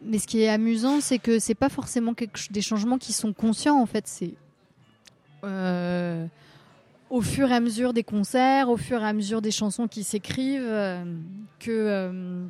Mais 0.02 0.18
ce 0.18 0.28
qui 0.28 0.42
est 0.42 0.50
amusant, 0.50 1.02
c'est 1.02 1.20
que 1.20 1.40
c'est 1.40 1.56
pas 1.56 1.70
forcément 1.70 2.14
des 2.52 2.62
changements 2.62 2.98
qui 2.98 3.12
sont 3.12 3.34
conscients. 3.34 3.80
En 3.80 3.86
fait, 3.86 4.08
c'est 4.08 4.34
euh, 5.44 6.26
au 7.10 7.22
fur 7.22 7.50
et 7.52 7.56
à 7.56 7.60
mesure 7.60 7.92
des 7.92 8.04
concerts, 8.04 8.70
au 8.70 8.78
fur 8.78 9.02
et 9.02 9.06
à 9.06 9.14
mesure 9.14 9.42
des 9.42 9.52
chansons 9.52 9.88
qui 9.88 10.04
s'écrivent, 10.04 10.62
euh, 10.64 11.04
que 11.60 11.72
euh, 11.72 12.46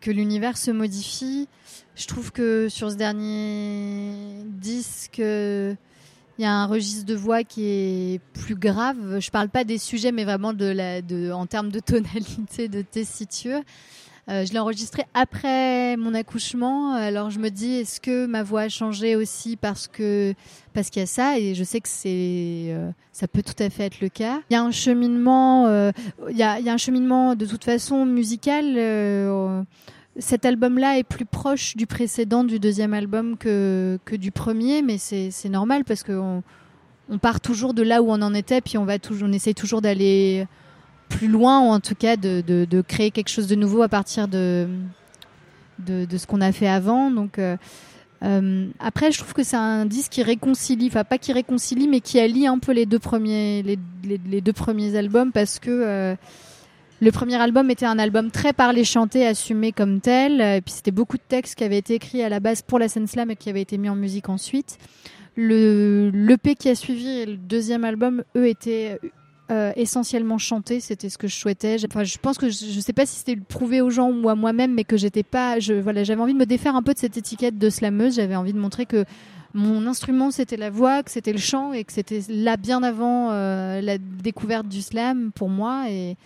que 0.00 0.10
l'univers 0.10 0.56
se 0.56 0.70
modifie. 0.70 1.48
Je 1.94 2.06
trouve 2.06 2.32
que 2.32 2.68
sur 2.68 2.90
ce 2.90 2.96
dernier 2.96 4.42
disque, 4.44 5.18
il 5.18 5.76
y 6.38 6.44
a 6.44 6.52
un 6.52 6.66
registre 6.66 7.06
de 7.06 7.14
voix 7.14 7.44
qui 7.44 7.64
est 7.64 8.20
plus 8.32 8.56
grave. 8.56 9.20
Je 9.20 9.30
parle 9.30 9.48
pas 9.48 9.64
des 9.64 9.78
sujets, 9.78 10.12
mais 10.12 10.24
vraiment 10.24 10.48
en 10.50 11.46
termes 11.46 11.70
de 11.70 11.80
tonalité, 11.80 12.68
de 12.68 12.82
tessiture. 12.82 13.60
Euh, 14.30 14.46
je 14.46 14.52
l'ai 14.52 14.58
enregistré 14.58 15.04
après 15.12 15.96
mon 15.96 16.14
accouchement. 16.14 16.94
Alors 16.94 17.30
je 17.30 17.38
me 17.38 17.50
dis, 17.50 17.74
est-ce 17.74 18.00
que 18.00 18.24
ma 18.26 18.42
voix 18.42 18.62
a 18.62 18.68
changé 18.68 19.16
aussi 19.16 19.56
parce 19.56 19.86
que 19.86 20.34
parce 20.72 20.88
qu'il 20.88 21.00
y 21.00 21.02
a 21.02 21.06
ça? 21.06 21.38
Et 21.38 21.54
je 21.54 21.62
sais 21.62 21.80
que 21.80 21.88
c'est 21.88 22.68
euh, 22.70 22.90
ça 23.12 23.28
peut 23.28 23.42
tout 23.42 23.62
à 23.62 23.68
fait 23.68 23.84
être 23.84 24.00
le 24.00 24.08
cas. 24.08 24.40
Il 24.48 24.54
y 24.54 24.56
a 24.56 24.62
un 24.62 24.70
cheminement, 24.70 25.66
euh, 25.66 25.90
il 26.30 26.36
y, 26.36 26.42
a, 26.42 26.54
un 26.54 26.76
cheminement 26.78 27.34
de 27.34 27.44
toute 27.44 27.64
façon 27.64 28.06
musical. 28.06 28.64
cet 30.18 30.46
album-là 30.46 30.98
est 30.98 31.04
plus 31.04 31.26
proche 31.26 31.76
du 31.76 31.86
précédent, 31.86 32.44
du 32.44 32.58
deuxième 32.58 32.94
album 32.94 33.36
que, 33.36 33.98
que 34.06 34.16
du 34.16 34.30
premier, 34.30 34.80
mais 34.80 34.96
c'est 34.96 35.30
c'est 35.30 35.50
normal 35.50 35.84
parce 35.84 36.02
qu'on 36.02 36.42
on 37.10 37.18
part 37.18 37.40
toujours 37.40 37.74
de 37.74 37.82
là 37.82 38.02
où 38.02 38.10
on 38.10 38.22
en 38.22 38.32
était, 38.32 38.62
puis 38.62 38.78
on 38.78 38.86
va 38.86 38.98
toujours, 38.98 39.28
on 39.28 39.32
essaye 39.32 39.54
toujours 39.54 39.82
d'aller 39.82 40.46
plus 41.14 41.28
loin, 41.28 41.60
ou 41.60 41.70
en 41.70 41.80
tout 41.80 41.94
cas 41.94 42.16
de, 42.16 42.82
créer 42.86 43.10
quelque 43.10 43.28
chose 43.28 43.46
de 43.46 43.54
nouveau 43.54 43.82
à 43.82 43.88
partir 43.88 44.28
de, 44.28 44.68
ce 45.86 46.26
qu'on 46.26 46.40
a 46.40 46.52
fait 46.52 46.68
avant. 46.68 47.10
Donc 47.10 47.38
euh, 47.38 47.56
euh, 48.22 48.66
après, 48.80 49.12
je 49.12 49.18
trouve 49.18 49.32
que 49.32 49.44
c'est 49.44 49.56
un 49.56 49.86
disque 49.86 50.12
qui 50.12 50.22
réconcilie, 50.22 50.88
enfin 50.88 51.04
pas 51.04 51.18
qui 51.18 51.32
réconcilie, 51.32 51.88
mais 51.88 52.00
qui 52.00 52.18
allie 52.18 52.46
un 52.46 52.58
peu 52.58 52.72
les 52.72 52.86
deux 52.86 52.98
premiers, 52.98 53.62
les 53.62 54.40
deux 54.40 54.52
premiers 54.52 54.96
albums 54.96 55.30
parce 55.32 55.58
que 55.58 55.70
euh, 55.70 56.16
le 57.00 57.12
premier 57.12 57.36
album 57.36 57.70
était 57.70 57.86
un 57.86 57.98
album 57.98 58.30
très 58.30 58.52
parlé, 58.52 58.82
chanté, 58.84 59.26
assumé 59.26 59.72
comme 59.72 60.00
tel. 60.00 60.40
Et 60.40 60.60
puis 60.62 60.74
c'était 60.74 60.90
beaucoup 60.90 61.16
de 61.16 61.22
textes 61.26 61.54
qui 61.54 61.64
avaient 61.64 61.78
été 61.78 61.94
écrits 61.94 62.22
à 62.22 62.28
la 62.28 62.40
base 62.40 62.62
pour 62.62 62.78
la 62.78 62.88
scène 62.88 63.06
slam 63.06 63.30
et 63.30 63.36
qui 63.36 63.50
avaient 63.50 63.62
été 63.62 63.78
mis 63.78 63.88
en 63.88 63.96
musique 63.96 64.28
ensuite. 64.28 64.78
Le 65.36 66.10
l'EP 66.14 66.54
qui 66.54 66.68
a 66.68 66.74
suivi 66.74 67.08
et 67.08 67.26
le 67.26 67.36
deuxième 67.36 67.84
album, 67.84 68.22
eux, 68.36 68.46
étaient 68.46 69.00
euh, 69.50 69.72
essentiellement 69.76 70.38
chantés. 70.38 70.80
C'était 70.80 71.08
ce 71.08 71.18
que 71.18 71.28
je 71.28 71.34
souhaitais. 71.34 71.76
Enfin, 71.86 72.04
je 72.04 72.16
pense 72.18 72.38
que 72.38 72.48
je, 72.48 72.66
je 72.66 72.80
sais 72.80 72.92
pas 72.92 73.06
si 73.06 73.16
c'était 73.16 73.36
prouvé 73.36 73.80
aux 73.80 73.90
gens 73.90 74.10
ou 74.10 74.28
à 74.28 74.34
moi-même, 74.34 74.74
mais 74.74 74.84
que 74.84 74.96
j'étais 74.96 75.22
pas. 75.22 75.58
Je, 75.58 75.74
voilà, 75.74 76.04
j'avais 76.04 76.22
envie 76.22 76.32
de 76.32 76.38
me 76.38 76.46
défaire 76.46 76.76
un 76.76 76.82
peu 76.82 76.94
de 76.94 76.98
cette 76.98 77.16
étiquette 77.16 77.58
de 77.58 77.70
slameuse. 77.70 78.16
J'avais 78.16 78.36
envie 78.36 78.52
de 78.52 78.58
montrer 78.58 78.86
que 78.86 79.04
mon 79.54 79.86
instrument 79.86 80.30
c'était 80.32 80.56
la 80.56 80.68
voix, 80.68 81.02
que 81.02 81.10
c'était 81.10 81.32
le 81.32 81.38
chant 81.38 81.72
et 81.72 81.84
que 81.84 81.92
c'était 81.92 82.20
là 82.28 82.56
bien 82.56 82.82
avant 82.82 83.30
euh, 83.30 83.80
la 83.80 83.98
découverte 83.98 84.66
du 84.66 84.82
slam 84.82 85.30
pour 85.32 85.48
moi 85.48 85.84
et, 85.88 86.16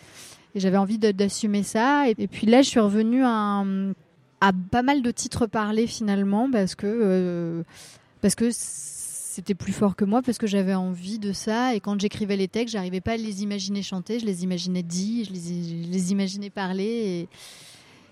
j'avais 0.55 0.79
envie 0.79 0.99
d'assumer 0.99 1.63
ça. 1.63 2.09
Et, 2.09 2.27
puis 2.27 2.47
là, 2.47 2.63
je 2.63 2.69
suis 2.69 2.81
revenue 2.81 3.23
à 3.23 3.63
pas 4.73 4.83
mal 4.83 5.03
de 5.03 5.11
titres 5.13 5.47
parlés 5.47 5.87
finalement 5.87 6.51
parce 6.51 6.75
que 6.75 6.87
euh, 6.87 7.63
parce 8.21 8.35
que 8.35 8.51
c'était 9.39 9.55
plus 9.55 9.73
fort 9.73 9.95
que 9.95 10.05
moi 10.05 10.21
parce 10.21 10.37
que 10.37 10.49
j'avais 10.49 10.75
envie 10.75 11.21
de 11.21 11.33
ça 11.33 11.73
et 11.73 11.79
quand 11.79 12.01
j'écrivais 12.01 12.37
les 12.37 12.49
textes, 12.49 12.73
j'arrivais 12.73 13.01
pas 13.01 13.13
à 13.13 13.17
les 13.17 13.45
imaginer 13.45 13.85
chanter, 13.85 14.19
je 14.19 14.27
les 14.27 14.43
imaginais 14.43 14.83
dits, 14.83 15.27
je 15.27 15.33
les, 15.33 16.11
imaginais 16.11 16.51
parler 16.51 17.29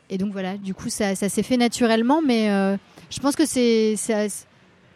et, 0.08 0.18
donc 0.18 0.30
voilà, 0.30 0.56
du 0.56 0.72
coup 0.72 0.88
ça, 0.88 1.16
s'est 1.16 1.42
fait 1.42 1.56
naturellement 1.56 2.22
mais 2.24 2.48
euh, 2.50 2.76
je 3.10 3.18
pense 3.18 3.34
que 3.34 3.44
c'est 3.44 3.96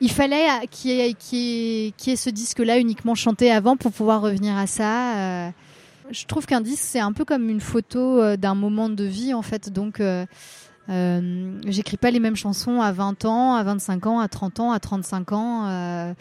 il 0.01 0.11
fallait 0.13 0.47
qu'il 0.71 1.05
y, 1.05 1.15
qu'il 1.17 1.39
y 1.41 2.11
ait- 2.13 2.17
ce 2.17 2.31
disque-là 2.31 2.79
uniquement 2.79 3.17
chanté 3.17 3.51
avant 3.51 3.77
pour 3.77 3.91
pouvoir 3.91 4.21
revenir 4.23 4.57
à 4.57 4.69
ça. 4.69 5.19
euh. 5.19 5.51
Je 6.13 6.27
trouve 6.27 6.47
qu'un 6.47 6.61
disque, 6.61 6.85
c'est 6.85 7.01
un 7.01 7.13
peu 7.13 7.25
comme 7.25 7.49
une 7.49 7.61
photo 7.61 8.21
euh, 8.21 8.37
d'un 8.37 8.55
moment 8.55 8.89
de 8.89 9.05
vie, 9.05 9.35
en 9.35 9.43
fait. 9.43 9.71
Donc, 9.71 10.01
euh, 10.91 11.61
j'écris 11.67 11.97
pas 11.97 12.11
les 12.11 12.21
mêmes 12.21 12.37
chansons 12.37 12.81
à 12.81 12.93
20 12.93 13.25
ans, 13.25 13.55
à 13.55 13.63
25 13.63 14.07
ans, 14.07 14.21
à 14.21 14.29
30 14.29 14.61
ans, 14.61 14.73
à 14.73 14.81
35 14.81 15.33
ans, 15.33 15.67
euh, 15.69 16.15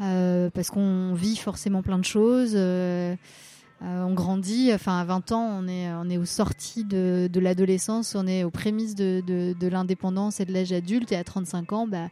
euh, 0.00 0.50
parce 0.50 0.70
qu'on 0.70 1.14
vit 1.14 1.36
forcément 1.36 1.82
plein 1.82 1.98
de 1.98 2.04
choses. 2.04 2.56
on 2.56 4.14
grandit, 4.14 4.72
enfin 4.72 5.00
à 5.00 5.04
20 5.04 5.32
ans, 5.32 5.60
on 5.60 5.68
est, 5.68 5.90
on 5.92 6.08
est 6.08 6.18
aux 6.18 6.24
sorties 6.24 6.84
de, 6.84 7.28
de 7.32 7.40
l'adolescence, 7.40 8.14
on 8.14 8.26
est 8.26 8.44
aux 8.44 8.50
prémices 8.50 8.94
de, 8.94 9.22
de, 9.26 9.54
de 9.58 9.66
l'indépendance 9.68 10.40
et 10.40 10.44
de 10.44 10.52
l'âge 10.52 10.72
adulte, 10.72 11.10
et 11.12 11.16
à 11.16 11.24
35 11.24 11.72
ans, 11.72 11.86
bah, 11.88 12.08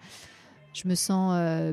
je 0.75 0.87
me 0.89 0.95
sens 0.95 1.33
euh, 1.35 1.73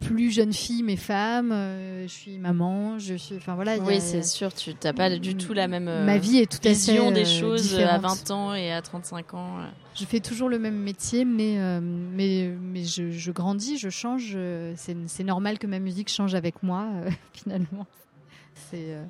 plus, 0.00 0.30
jeune 0.30 0.52
fille 0.52 0.82
mais 0.84 0.96
femme 0.96 1.50
euh, 1.52 2.04
je 2.04 2.12
suis 2.12 2.38
maman 2.38 2.98
je 2.98 3.14
suis 3.14 3.36
enfin 3.36 3.54
voilà 3.56 3.76
Oui, 3.78 4.00
c'est 4.00 4.22
sûr, 4.22 4.54
tu 4.54 4.72
n'as 4.82 4.92
pas 4.92 5.10
du 5.18 5.34
tout 5.34 5.52
la 5.52 5.66
même 5.68 5.88
euh, 5.88 6.06
ma 6.06 6.16
vie 6.18 6.38
est 6.38 6.50
tout 6.50 6.58
à 6.58 6.68
fait 6.70 6.74
vision 6.74 7.10
des 7.10 7.22
euh, 7.22 7.40
choses 7.40 7.74
euh, 7.74 7.86
à 7.86 7.96
différente. 7.98 8.28
20 8.28 8.30
ans 8.30 8.54
et 8.54 8.72
à 8.72 8.80
35 8.80 9.34
ans. 9.34 9.58
euh. 9.58 9.66
je 9.96 10.04
fais 10.04 10.20
toujours 10.20 10.48
le 10.48 10.58
même 10.58 10.78
métier 10.78 11.24
mais 11.24 11.58
euh, 11.58 11.80
mais 11.82 12.48
mais 12.60 12.84
je, 12.84 13.10
je 13.10 13.32
grandis 13.32 13.76
je 13.76 13.90
change 13.90 14.32
euh, 14.36 14.72
c'est 14.76 15.24
normal 15.24 15.58
que 15.58 15.66
ma 15.66 15.80
musique 15.80 16.08
change 16.08 16.34
avec 16.36 16.62
moi 16.62 16.86
euh, 17.04 17.10
finalement 17.32 17.86
c'est 18.70 18.92
euh, 18.94 19.02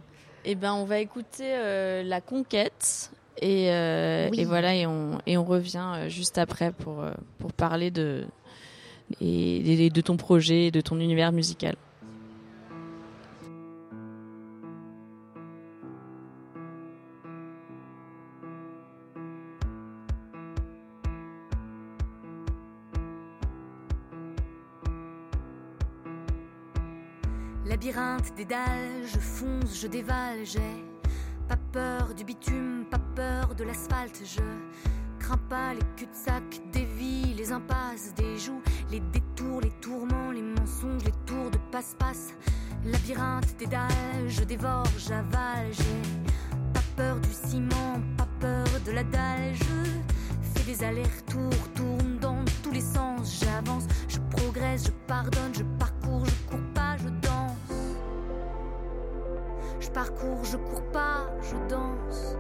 Eh 0.45 0.55
ben, 0.55 0.73
on 0.73 0.85
va 0.85 0.99
écouter 1.01 1.45
euh, 1.55 2.03
La 2.03 2.21
Conquête. 2.23 3.11
Et, 3.41 3.71
euh, 3.71 4.29
Oui. 4.33 4.41
et 4.41 4.45
voilà, 4.45 4.75
et 4.75 4.85
on, 4.87 5.19
et 5.27 5.37
on 5.39 5.45
revient 5.45 5.93
euh, 5.95 6.09
juste 6.09 6.39
après 6.39 6.73
pour, 6.73 7.01
euh, 7.03 7.13
pour 7.39 7.53
parler 7.53 7.91
de, 7.93 8.25
et, 9.21 9.91
de 9.91 10.01
ton 10.01 10.17
projet, 10.17 10.67
et 10.67 10.71
de 10.71 10.81
ton 10.81 10.99
univers 11.01 11.33
musical. 11.33 11.77
Labyrinthe 27.67 28.35
des 28.35 28.47
dalles, 28.47 29.05
je 29.05 29.19
fonce, 29.19 29.81
je 29.83 29.87
dévale, 29.87 30.39
j'ai 30.45 30.61
pas 31.49 31.59
peur 31.71 32.15
du 32.15 32.25
bitume, 32.25 32.87
pas 32.91 32.99
peur 33.15 33.55
de 33.55 33.65
l'asphalte, 33.65 34.23
je 34.25 34.41
crains 35.19 35.41
pas 35.51 35.75
les 35.75 35.83
cul-de-sac, 35.97 36.43
des 36.73 36.87
vies, 36.87 37.35
les 37.37 37.53
impasses, 37.53 38.15
des 38.15 38.39
joues, 38.39 38.63
les 38.91 39.01
détours, 39.01 39.61
les 39.61 39.71
tourments, 39.81 40.31
les 40.33 40.43
mensonges, 40.43 41.05
les 41.05 41.13
tours 41.27 41.51
de 41.51 41.59
passe-passe. 41.71 42.35
Labyrinthe 42.85 43.57
des 43.59 43.67
je 44.29 44.45
dévore, 44.45 44.87
j'avale, 44.97 45.73
j'ai 45.73 46.23
pas 46.73 46.81
peur 46.97 47.21
du 47.21 47.33
ciment, 47.33 48.01
pas 48.17 48.29
peur 48.41 48.67
de 48.87 48.93
la 48.93 49.03
dalle, 49.03 49.55
je 49.55 50.55
fais 50.55 50.65
des 50.65 50.85
allers-retours, 50.85 51.73
tourne 51.75 52.19
dans 52.21 52.45
tous 52.63 52.71
les 52.71 52.81
sens, 52.81 53.41
j'avance, 53.41 53.85
je 54.09 54.19
progresse, 54.31 54.87
je 54.87 54.93
pardonne, 55.07 55.53
je 55.55 55.65
parcours, 55.79 56.25
je 56.25 56.51
cours 56.51 56.73
pas, 56.75 56.97
je 56.99 57.09
danse. 57.09 57.97
Je 59.81 59.91
parcours, 59.91 60.45
je 60.45 60.57
cours 60.57 60.93
pas, 60.93 61.27
je 61.43 61.57
danse. 61.69 62.37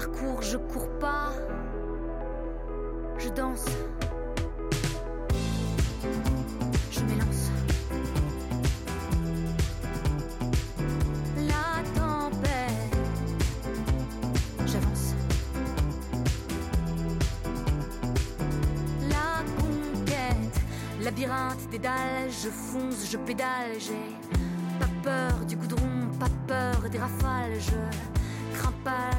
Parcours, 0.00 0.42
je 0.42 0.56
cours 0.56 0.88
pas, 0.98 1.30
je 3.16 3.28
danse. 3.28 3.64
Je 6.90 7.00
m'élance. 7.02 7.52
La 11.46 11.68
tempête, 11.94 12.96
j'avance. 14.66 15.14
La 19.08 19.44
conquête, 19.60 20.56
labyrinthe 21.04 21.70
des 21.70 21.78
dalles, 21.78 22.32
je 22.42 22.48
fonce, 22.48 23.08
je 23.08 23.16
pédale, 23.16 23.78
j'ai 23.78 24.10
pas 24.80 24.90
peur 25.04 25.46
du 25.46 25.54
goudron, 25.54 26.10
pas 26.18 26.32
peur 26.48 26.90
des 26.90 26.98
rafales, 26.98 27.60
je 27.60 28.23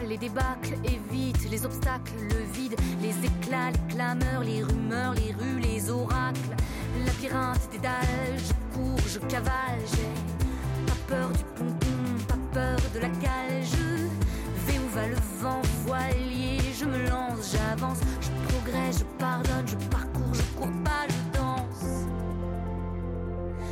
les 0.08 0.18
débâcles, 0.18 0.76
évite 0.84 1.50
les 1.50 1.66
obstacles, 1.66 2.14
le 2.22 2.40
vide, 2.54 2.76
les 3.02 3.16
éclats, 3.26 3.72
les 3.72 3.94
clameurs, 3.94 4.44
les 4.44 4.64
rumeurs, 4.64 5.14
les 5.14 5.34
rues, 5.34 5.60
les 5.60 5.90
oracles, 5.90 6.56
labyrinthe 7.06 7.70
des 7.72 7.80
dalles, 7.80 8.38
je 8.38 8.78
cours, 8.78 9.08
je 9.08 9.20
cavale, 9.20 9.82
j'ai 9.92 10.86
pas 10.86 11.16
peur 11.16 11.30
du 11.30 11.44
pompon, 11.56 12.26
pas 12.28 12.38
peur 12.54 12.78
de 12.94 13.00
la 13.00 13.10
cale, 13.10 13.64
je 13.64 14.06
vais 14.66 14.80
où 14.80 14.88
va 14.94 15.08
le 15.08 15.18
vent 15.42 15.62
voilier, 15.86 16.60
je 16.78 16.86
me 16.86 17.10
lance, 17.10 17.54
j'avance, 17.54 18.00
je 18.22 18.30
progresse, 18.48 19.00
je 19.00 19.06
pardonne, 19.18 19.68
je 19.68 19.76
parcours, 19.88 20.34
je 20.34 20.44
cours 20.58 20.84
pas, 20.84 21.08
je 21.10 21.38
danse. 21.38 22.06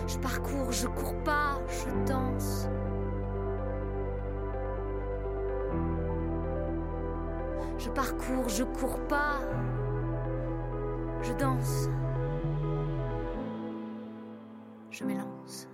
Je 0.08 0.18
parcours, 0.18 0.72
je 0.72 0.88
cours 0.88 1.24
pas, 1.24 1.60
je 1.70 2.12
danse. 2.12 2.43
Je 8.34 8.40
parcours, 8.40 8.50
je 8.50 8.64
cours 8.64 9.08
pas, 9.08 9.40
je 11.22 11.34
danse. 11.34 11.90
Je 14.90 15.04
m'élance. 15.04 15.68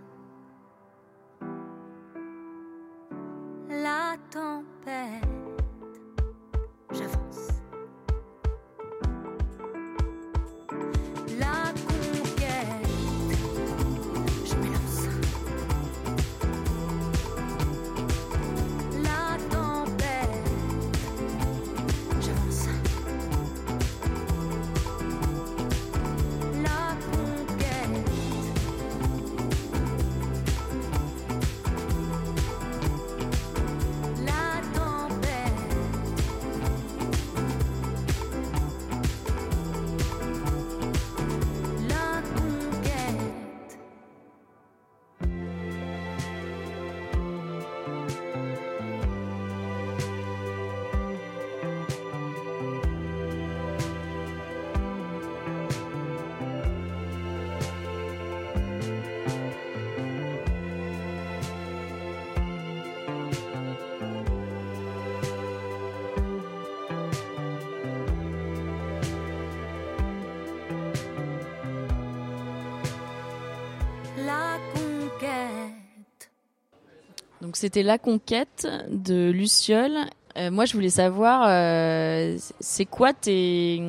Donc 77.50 77.56
c'était 77.56 77.82
La 77.82 77.98
Conquête 77.98 78.68
de 78.92 79.32
Luciole. 79.32 79.98
Euh, 80.38 80.52
moi, 80.52 80.66
je 80.66 80.74
voulais 80.74 80.92
savoir, 80.92 81.48
euh, 81.48 82.38
c'est 82.60 82.86
quoi 82.86 83.12
tes, 83.12 83.82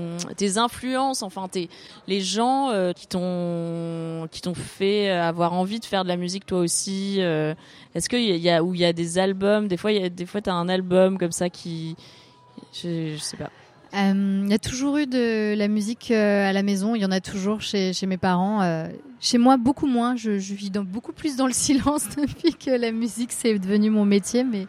influences, 0.57 1.23
enfin 1.23 1.47
tes, 1.47 1.69
les 2.09 2.23
gens 2.23 2.71
euh, 2.71 2.95
qui 2.95 3.07
t'ont 3.07 4.27
qui 4.31 4.41
t'ont 4.41 4.55
fait 4.55 5.11
avoir 5.11 5.53
envie 5.53 5.79
de 5.79 5.85
faire 5.85 6.05
de 6.05 6.09
la 6.09 6.17
musique 6.17 6.47
toi 6.47 6.61
aussi. 6.61 7.21
Est-ce 7.21 8.09
qu'il 8.09 8.23
y 8.23 8.33
a, 8.33 8.37
y 8.37 8.49
a 8.49 8.65
où 8.65 8.73
il 8.73 8.81
y 8.81 8.87
a 8.87 8.95
des 8.95 9.19
albums, 9.19 9.69
des 9.69 9.77
fois 9.77 9.93
y 9.93 10.03
a 10.03 10.09
des 10.09 10.25
fois 10.25 10.41
t'as 10.41 10.55
un 10.55 10.71
album 10.71 11.19
comme 11.19 11.33
ça 11.33 11.51
qui, 11.51 11.97
je, 12.73 13.13
je 13.15 13.21
sais 13.21 13.37
pas. 13.37 13.51
Euh, 13.95 14.43
Il 14.45 14.51
y 14.51 14.55
a 14.55 14.59
toujours 14.59 14.99
eu 14.99 15.07
de 15.07 15.55
la 15.57 15.69
musique 15.69 16.11
euh, 16.11 16.49
à 16.49 16.53
la 16.53 16.63
maison. 16.63 16.95
Il 16.95 17.03
y 17.03 17.05
en 17.05 17.11
a 17.11 17.21
toujours 17.21 17.61
chez, 17.61 17.93
mes 18.07 18.17
parents. 18.19 18.63
Euh, 18.63 18.89
chez 19.21 19.39
moi, 19.39 19.57
beaucoup 19.57 19.87
moins. 19.87 20.17
Je, 20.17 20.31
vis 20.31 20.71
dans, 20.71 20.85
beaucoup 20.85 21.13
plus 21.13 21.37
dans 21.37 21.47
le 21.47 21.53
silence 21.67 22.05
depuis 22.17 22.55
que 22.55 22.71
la 22.71 22.93
musique 22.93 23.33
c'est 23.33 23.59
devenu 23.59 23.91
mon 23.91 24.05
métier. 24.05 24.45
Mais 24.45 24.67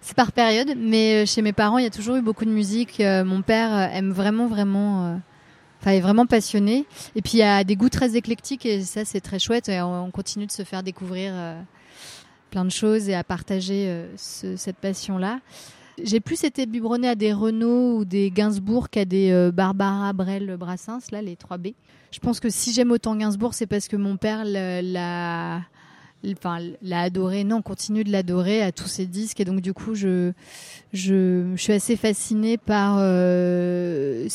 c'est 0.00 0.16
par 0.16 0.32
période. 0.32 0.74
Mais 0.76 1.22
euh, 1.22 1.26
chez 1.26 1.42
mes 1.42 1.52
parents, 1.52 1.78
il 1.78 1.84
y 1.84 1.88
a 1.88 1.90
toujours 1.90 2.16
eu 2.16 2.22
beaucoup 2.22 2.44
de 2.44 2.50
musique. 2.50 3.00
Euh, 3.00 3.24
mon 3.24 3.42
père 3.42 3.72
euh, 3.72 3.86
aime 3.96 4.10
vraiment, 4.12 4.46
vraiment. 4.46 5.06
euh, 5.06 5.16
Enfin, 5.80 5.96
est 5.96 6.00
vraiment 6.00 6.24
passionné. 6.24 6.86
Et 7.14 7.20
puis 7.20 7.32
il 7.34 7.38
y 7.40 7.42
a 7.42 7.62
des 7.62 7.76
goûts 7.76 7.90
très 7.90 8.16
éclectiques 8.16 8.64
et 8.64 8.80
ça 8.80 9.04
c'est 9.04 9.20
très 9.20 9.38
chouette. 9.38 9.68
Et 9.68 9.82
on, 9.82 10.04
on 10.06 10.10
continue 10.10 10.46
de 10.46 10.50
se 10.50 10.62
faire 10.62 10.82
découvrir 10.82 11.32
euh, 11.34 11.60
plein 12.50 12.64
de 12.64 12.70
choses 12.70 13.10
et 13.10 13.14
à 13.14 13.22
partager 13.22 13.84
euh, 13.88 14.06
ce- 14.16 14.56
cette 14.56 14.76
passion-là. 14.78 15.40
J'ai 16.02 16.20
plus 16.20 16.42
été 16.44 16.66
biberonnée 16.66 17.08
à 17.08 17.14
des 17.14 17.32
Renault 17.32 17.98
ou 17.98 18.04
des 18.04 18.30
Gainsbourg 18.30 18.90
qu'à 18.90 19.04
des 19.04 19.30
euh, 19.30 19.52
Barbara 19.52 20.12
Brel 20.12 20.56
Brassens, 20.56 21.10
là, 21.12 21.22
les 21.22 21.36
3B. 21.36 21.74
Je 22.10 22.18
pense 22.18 22.40
que 22.40 22.48
si 22.50 22.72
j'aime 22.72 22.90
autant 22.90 23.14
Gainsbourg, 23.16 23.54
c'est 23.54 23.66
parce 23.66 23.88
que 23.88 23.96
mon 23.96 24.16
père 24.16 24.44
l'a- 24.44 25.60
enfin, 26.32 26.58
l'a 26.82 27.00
adoré. 27.02 27.44
Non, 27.44 27.56
on 27.56 27.62
continue 27.62 28.04
de 28.04 28.10
l'adorer 28.10 28.62
à 28.62 28.72
tous 28.72 28.88
ses 28.88 29.06
disques. 29.06 29.40
Et 29.40 29.44
donc, 29.44 29.60
du 29.60 29.72
coup, 29.72 29.94
je, 29.94 30.32
je, 30.92 31.54
suis 31.56 31.72
assez 31.72 31.96
fascinée 31.96 32.56
par 32.56 32.96
euh, 32.98 34.26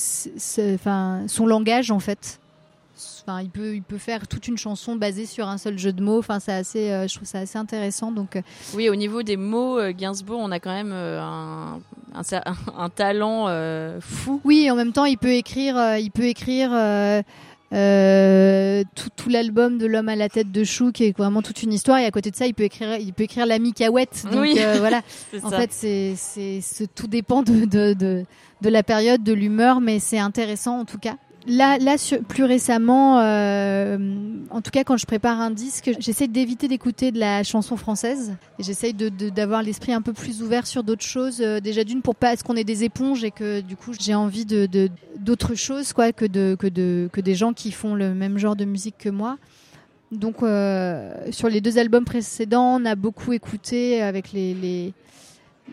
enfin, 0.76 1.24
son 1.28 1.46
langage, 1.46 1.92
en 1.92 2.00
fait. 2.00 2.39
Enfin, 3.26 3.42
il 3.42 3.50
peut, 3.50 3.76
il 3.76 3.82
peut 3.84 3.98
faire 3.98 4.28
toute 4.28 4.48
une 4.48 4.58
chanson 4.58 4.96
basée 4.96 5.26
sur 5.26 5.48
un 5.48 5.58
seul 5.58 5.78
jeu 5.80 5.94
de 5.94 6.02
mots. 6.04 6.20
Enfin, 6.20 6.40
c'est 6.40 6.52
assez, 6.54 6.92
euh, 6.92 7.08
je 7.08 7.16
trouve 7.16 7.28
ça 7.28 7.40
assez 7.40 7.58
intéressant. 7.58 8.12
Donc, 8.12 8.36
euh, 8.36 8.42
Oui, 8.76 8.90
au 8.90 8.96
niveau 8.96 9.24
des 9.24 9.38
mots, 9.38 9.80
euh, 9.80 9.92
Gainsbourg, 9.92 10.40
on 10.42 10.52
a 10.52 10.60
quand 10.60 10.74
même 10.74 10.92
euh, 10.92 11.22
un, 11.22 11.80
un, 12.14 12.22
cer- 12.22 12.44
un 12.78 12.90
talent 12.90 13.48
fou. 14.02 14.42
Oui, 14.44 14.70
en 14.72 14.76
même 14.76 14.92
temps, 14.94 15.06
il 15.06 15.18
peut 15.18 15.34
écrire, 15.34 15.98
il 15.98 16.12
peut 16.12 16.26
écrire 16.26 16.72
euh, 17.72 18.84
tout, 18.96 19.10
tout 19.16 19.30
l'album 19.30 19.78
de 19.78 19.86
l'homme 19.86 20.10
à 20.10 20.16
la 20.16 20.28
tête 20.30 20.52
de 20.52 20.64
chou, 20.64 20.92
qui 20.92 21.06
est 21.06 21.18
vraiment 21.18 21.42
toute 21.42 21.62
une 21.64 21.72
histoire. 21.74 22.00
Et 22.00 22.06
à 22.06 22.12
côté 22.12 22.32
de 22.32 22.36
ça, 22.36 22.48
il 22.48 22.54
peut 22.54 22.64
écrire, 22.64 22.96
il 22.98 23.14
peut 23.14 23.24
écrire 23.24 23.46
l'ami 23.46 23.74
Cahouette. 23.74 24.24
Donc 24.32 24.42
Oui. 24.42 24.56
euh, 24.58 24.78
voilà. 24.80 25.02
En 25.44 25.50
ça. 25.50 25.58
fait, 25.58 25.72
c'est, 25.72 26.14
c'est, 26.18 26.60
c'est- 26.62 26.94
tout 26.94 27.08
dépend 27.08 27.44
de, 27.44 27.66
de, 27.66 27.94
de, 27.94 28.26
de 28.62 28.70
la 28.70 28.84
période, 28.84 29.24
de 29.24 29.34
l'humeur, 29.34 29.80
mais 29.82 30.00
c'est 30.00 30.20
intéressant 30.20 30.80
en 30.80 30.86
tout 30.86 30.98
cas. 30.98 31.16
Là, 31.48 31.78
là 31.78 31.96
plus 32.28 32.44
récemment, 32.44 33.20
euh, 33.22 33.98
en 34.50 34.62
tout 34.62 34.72
cas 34.72 34.84
quand 34.84 34.98
je 34.98 35.06
prépare 35.06 35.40
un 35.40 35.52
disque, 35.52 35.92
j'essaie 36.00 36.28
d'éviter 36.28 36.68
d'écouter 36.68 37.12
de 37.12 37.20
la 37.20 37.44
chanson 37.44 37.78
française. 37.78 38.36
J'essaie 38.60 38.92
d'avoir 38.94 39.64
l'esprit 39.64 39.94
un 39.94 40.02
peu 40.02 40.12
plus 40.12 40.44
ouvert 40.44 40.68
sur 40.68 40.84
d'autres 40.84 41.06
choses. 41.06 41.40
euh, 41.42 41.60
déjà 41.62 41.84
d'une 41.86 42.02
pour 42.02 42.16
pas 42.16 42.34
est-ce 42.34 42.44
qu'on 42.44 42.58
est 42.58 42.66
des 42.66 42.84
éponges 42.84 43.24
et 43.24 43.32
que 43.32 43.62
du 43.62 43.78
coup 43.78 43.94
j'ai 43.98 44.16
envie 44.16 44.46
de, 44.46 44.68
d'autres 45.18 45.56
choses 45.56 45.94
quoi 45.94 46.12
que 46.12 46.26
de, 46.26 46.58
que 46.60 46.68
de 46.68 47.10
que 47.14 47.22
des 47.22 47.36
gens 47.36 47.54
qui 47.54 47.72
font 47.72 47.96
le 47.96 48.14
même 48.14 48.38
genre 48.38 48.58
de 48.58 48.66
musique 48.66 48.98
que 48.98 49.10
moi. 49.10 49.38
Donc 50.12 50.44
euh, 50.44 51.14
sur 51.32 51.48
les 51.48 51.62
deux 51.62 51.78
albums 51.78 52.06
précédents, 52.06 52.82
on 52.82 52.86
a 52.86 52.96
beaucoup 52.96 53.32
écouté 53.32 54.02
avec 54.02 54.34
les 54.34 54.94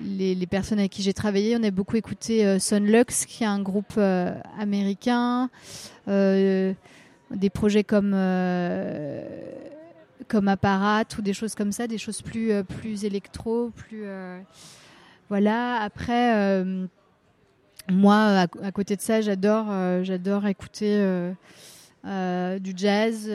les, 0.03 0.47
personnes 0.47 0.79
avec 0.79 0.93
qui 0.93 1.03
j'ai 1.03 1.13
travaillé, 1.13 1.57
on 1.57 1.63
a 1.63 1.71
beaucoup 1.71 1.97
écouté 1.97 2.47
euh, 2.47 2.59
Sunlux, 2.59 3.27
qui 3.27 3.45
est 3.45 3.47
un 3.47 3.61
groupe 3.61 3.95
euh, 3.97 4.35
américain, 4.59 5.51
euh, 6.09 6.73
des 7.31 7.51
projets 7.51 7.85
comme 7.85 8.17
comme 10.29 10.49
Apparat 10.49 11.05
ou 11.19 11.23
des 11.23 11.33
choses 11.33 11.55
comme 11.55 11.73
ça, 11.73 11.87
des 11.87 11.99
choses 11.99 12.23
plus 12.23 12.53
plus 12.65 13.05
électro, 13.05 13.71
plus 13.71 14.05
voilà. 15.29 15.81
Après, 15.83 16.65
moi, 17.91 18.47
à, 18.63 18.73
côté 18.73 18.95
de 18.97 19.01
ça, 19.01 19.21
j'adore, 19.21 19.67
j'adore 20.05 20.47
écouter 20.47 21.33
du 22.05 22.73
jazz. 22.77 23.29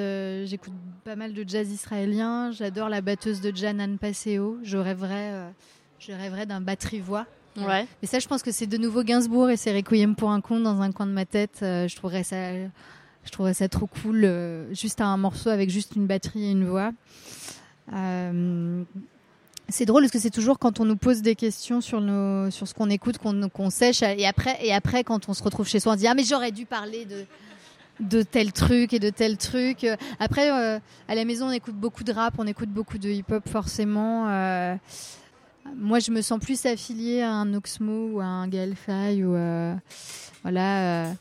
J'écoute 0.45 0.74
pas 1.04 1.17
mal 1.17 1.34
de 1.34 1.43
jazz 1.47 1.69
israélien. 1.69 2.52
J'adore 2.52 2.88
la 2.88 3.02
batteuse 3.02 3.41
de 3.41 3.54
Janan 3.54 3.97
Paseo. 3.97 4.58
Je 4.63 4.78
rêverais, 4.78 5.52
je 6.05 6.11
rêverais 6.11 6.45
d'un 6.45 6.61
batterie-voix. 6.61 7.25
Ouais. 7.57 7.85
Mais 8.01 8.07
ça, 8.07 8.19
je 8.19 8.27
pense 8.27 8.43
que 8.43 8.51
c'est 8.51 8.67
de 8.67 8.77
nouveau 8.77 9.03
Gainsbourg 9.03 9.49
et 9.49 9.57
c'est 9.57 9.73
Requiem 9.75 10.15
pour 10.15 10.31
un 10.31 10.41
con 10.41 10.59
dans 10.59 10.81
un 10.81 10.91
coin 10.91 11.05
de 11.05 11.11
ma 11.11 11.25
tête. 11.25 11.57
je 11.61 11.95
trouverais 11.95 12.23
ça 12.23 12.37
je 13.25 13.31
trouverais 13.31 13.53
ça 13.53 13.69
trop 13.69 13.87
cool, 13.87 14.23
euh, 14.23 14.73
juste 14.73 15.01
un 15.01 15.17
morceau 15.17 15.49
avec 15.49 15.69
juste 15.69 15.95
une 15.95 16.07
batterie 16.07 16.45
et 16.45 16.51
une 16.51 16.65
voix. 16.65 16.91
Euh, 17.93 18.83
c'est 19.69 19.85
drôle 19.85 20.03
parce 20.03 20.11
que 20.11 20.19
c'est 20.19 20.31
toujours 20.31 20.59
quand 20.59 20.79
on 20.79 20.85
nous 20.85 20.95
pose 20.95 21.21
des 21.21 21.35
questions 21.35 21.81
sur, 21.81 22.01
nos, 22.01 22.49
sur 22.51 22.67
ce 22.67 22.73
qu'on 22.73 22.89
écoute 22.89 23.17
qu'on 23.19 23.69
sèche. 23.69 24.01
Et 24.01 24.25
après, 24.25 24.57
et 24.65 24.73
après, 24.73 25.03
quand 25.03 25.29
on 25.29 25.33
se 25.33 25.43
retrouve 25.43 25.67
chez 25.67 25.79
soi, 25.79 25.93
on 25.93 25.95
dit 25.95 26.07
Ah, 26.07 26.13
mais 26.13 26.23
j'aurais 26.23 26.51
dû 26.51 26.65
parler 26.65 27.05
de, 27.05 27.25
de 27.99 28.23
tel 28.23 28.51
truc 28.51 28.91
et 28.91 28.99
de 28.99 29.09
tel 29.09 29.37
truc. 29.37 29.85
Après, 30.19 30.51
euh, 30.51 30.79
à 31.07 31.15
la 31.15 31.23
maison, 31.23 31.47
on 31.47 31.51
écoute 31.51 31.75
beaucoup 31.75 32.03
de 32.03 32.11
rap, 32.11 32.33
on 32.37 32.47
écoute 32.47 32.69
beaucoup 32.69 32.97
de 32.97 33.09
hip-hop, 33.09 33.47
forcément. 33.47 34.27
Moi, 35.76 36.00
je 36.00 36.12
me 36.12 36.21
sens 36.21 36.39
plus 36.39 36.65
affiliée 36.65 37.21
à 37.21 37.32
un 37.32 37.54
Oxmo 37.54 38.12
ou 38.13 38.19
à 38.19 38.26
un 38.26 38.47
Gaël 38.47 38.76
Faye 38.76 39.24
ou 39.24 39.36
voilà 40.43 41.13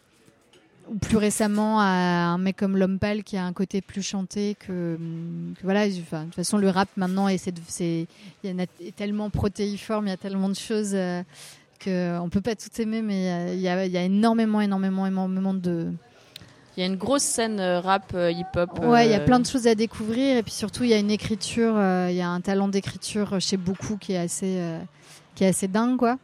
ou 0.90 0.98
plus 0.98 1.16
récemment 1.16 1.80
à 1.80 1.84
un 1.86 2.38
mec 2.38 2.56
comme 2.56 2.76
L'Homme 2.76 2.98
Pâle 2.98 3.22
qui 3.22 3.36
a 3.36 3.44
un 3.44 3.52
côté 3.52 3.80
plus 3.80 4.02
chanté 4.02 4.56
que, 4.58 4.98
voilà. 5.62 5.88
De 5.88 5.94
toute 5.94 6.34
façon, 6.34 6.58
le 6.58 6.68
rap 6.68 6.88
maintenant 6.96 7.28
est, 7.28 7.38
c'est, 7.68 8.08
il 8.42 8.56
y 8.56 8.60
a 8.60 8.66
tellement 8.96 9.30
protéiforme, 9.30 10.08
il 10.08 10.10
y 10.10 10.12
a 10.12 10.16
tellement 10.16 10.48
de 10.48 10.56
choses 10.56 10.92
euh, 10.94 11.22
que 11.78 12.18
on 12.18 12.28
peut 12.28 12.40
pas 12.40 12.56
tout 12.56 12.68
aimer, 12.80 13.02
mais 13.02 13.54
il 13.54 13.60
y 13.60 13.62
y 13.62 13.68
a 13.68 14.02
énormément, 14.02 14.60
énormément, 14.60 15.06
énormément 15.06 15.54
de 15.54 15.92
il 16.76 16.80
y 16.80 16.82
a 16.82 16.86
une 16.86 16.96
grosse 16.96 17.22
scène 17.22 17.60
euh, 17.60 17.80
rap 17.80 18.12
euh, 18.14 18.30
hip-hop. 18.30 18.80
Ouais, 18.84 19.06
il 19.06 19.10
y 19.10 19.14
a 19.14 19.20
plein 19.20 19.40
de 19.40 19.46
choses 19.46 19.66
à 19.66 19.74
découvrir 19.74 20.36
et 20.36 20.42
puis 20.42 20.52
surtout 20.52 20.84
il 20.84 20.90
y 20.90 20.94
a 20.94 20.98
une 20.98 21.10
écriture, 21.10 21.74
il 22.08 22.14
y 22.14 22.22
a 22.22 22.28
un 22.28 22.40
talent 22.40 22.68
d'écriture 22.68 23.40
chez 23.40 23.56
beaucoup 23.56 23.96
qui 23.96 24.12
est 24.12 24.18
assez, 24.18 24.60
qui 25.34 25.44
est 25.44 25.48
assez 25.48 25.68
dingue 25.68 25.98
quoi. 25.98 26.18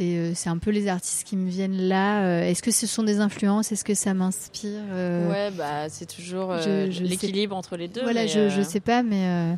Euh, 0.00 0.32
c'est 0.34 0.48
un 0.48 0.58
peu 0.58 0.70
les 0.70 0.86
artistes 0.86 1.26
qui 1.26 1.36
me 1.36 1.48
viennent 1.48 1.88
là. 1.88 2.22
Euh, 2.22 2.48
est-ce 2.48 2.62
que 2.62 2.70
ce 2.70 2.86
sont 2.86 3.02
des 3.02 3.18
influences? 3.18 3.72
Est-ce 3.72 3.84
que 3.84 3.94
ça 3.94 4.14
m'inspire 4.14 4.80
euh? 4.92 5.28
Ouais, 5.28 5.50
bah 5.50 5.88
c'est 5.88 6.06
toujours 6.06 6.54
l'équilibre 6.54 7.56
entre 7.56 7.76
les 7.76 7.88
deux. 7.88 8.02
Voilà, 8.02 8.26
je, 8.26 8.48
je 8.48 8.62
sais 8.62 8.80
pas, 8.80 9.02
mais 9.02 9.56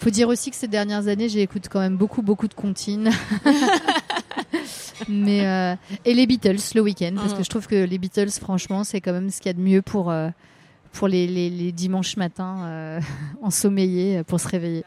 faut 0.00 0.10
dire 0.10 0.28
aussi 0.28 0.50
que 0.50 0.56
ces 0.56 0.68
dernières 0.68 1.08
années, 1.08 1.28
j'écoute 1.28 1.66
quand 1.70 1.80
même 1.80 1.96
beaucoup 1.96 2.22
beaucoup 2.22 2.48
de 2.48 2.54
comptines. 2.54 3.10
mais 5.08 5.76
et 6.04 6.14
les 6.14 6.26
Beatles 6.26 6.56
le 6.74 6.80
week-end 6.80 7.12
parce 7.16 7.34
que 7.34 7.42
je 7.42 7.48
trouve 7.48 7.66
que 7.66 7.84
les 7.84 7.98
Beatles, 7.98 8.30
franchement, 8.30 8.84
c'est 8.84 9.00
quand 9.00 9.12
même 9.12 9.30
ce 9.30 9.38
qu'il 9.38 9.46
y 9.46 9.50
a 9.50 9.52
de 9.54 9.60
mieux 9.60 9.82
pour 9.82 10.12
pour 10.96 11.08
les, 11.08 11.26
les, 11.26 11.72
dimanches 11.72 12.16
matins 12.16 12.64
euh, 12.64 13.00
ensommeillés 13.42 14.22
pour 14.24 14.40
se 14.40 14.48
réveiller. 14.48 14.84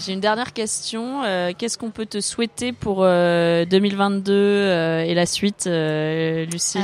J'ai 0.00 0.12
une 0.12 0.20
dernière 0.20 0.52
question. 0.52 1.22
Euh, 1.24 1.52
qu'est-ce 1.56 1.78
qu'on 1.78 1.90
peut 1.90 2.06
te 2.06 2.20
souhaiter 2.20 2.72
pour 2.72 3.02
2022 3.02 4.32
euh, 4.32 5.00
et 5.02 5.14
la 5.14 5.26
suite, 5.26 5.66
Lucille? 5.66 6.82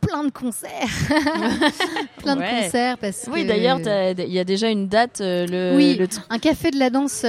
Plein 0.00 0.24
de 0.24 0.30
concerts. 0.32 0.70
plein 2.18 2.36
de 2.36 2.62
concerts. 2.62 2.98
Parce 2.98 3.28
oui, 3.30 3.44
d'ailleurs, 3.44 3.78
il 3.80 4.32
y 4.32 4.38
a 4.38 4.44
déjà 4.44 4.68
une 4.70 4.88
date. 4.88 5.20
le, 5.20 5.76
oui, 5.76 6.00
un 6.30 6.38
café 6.38 6.70
de 6.70 6.78
la 6.78 6.90
danse 6.90 7.24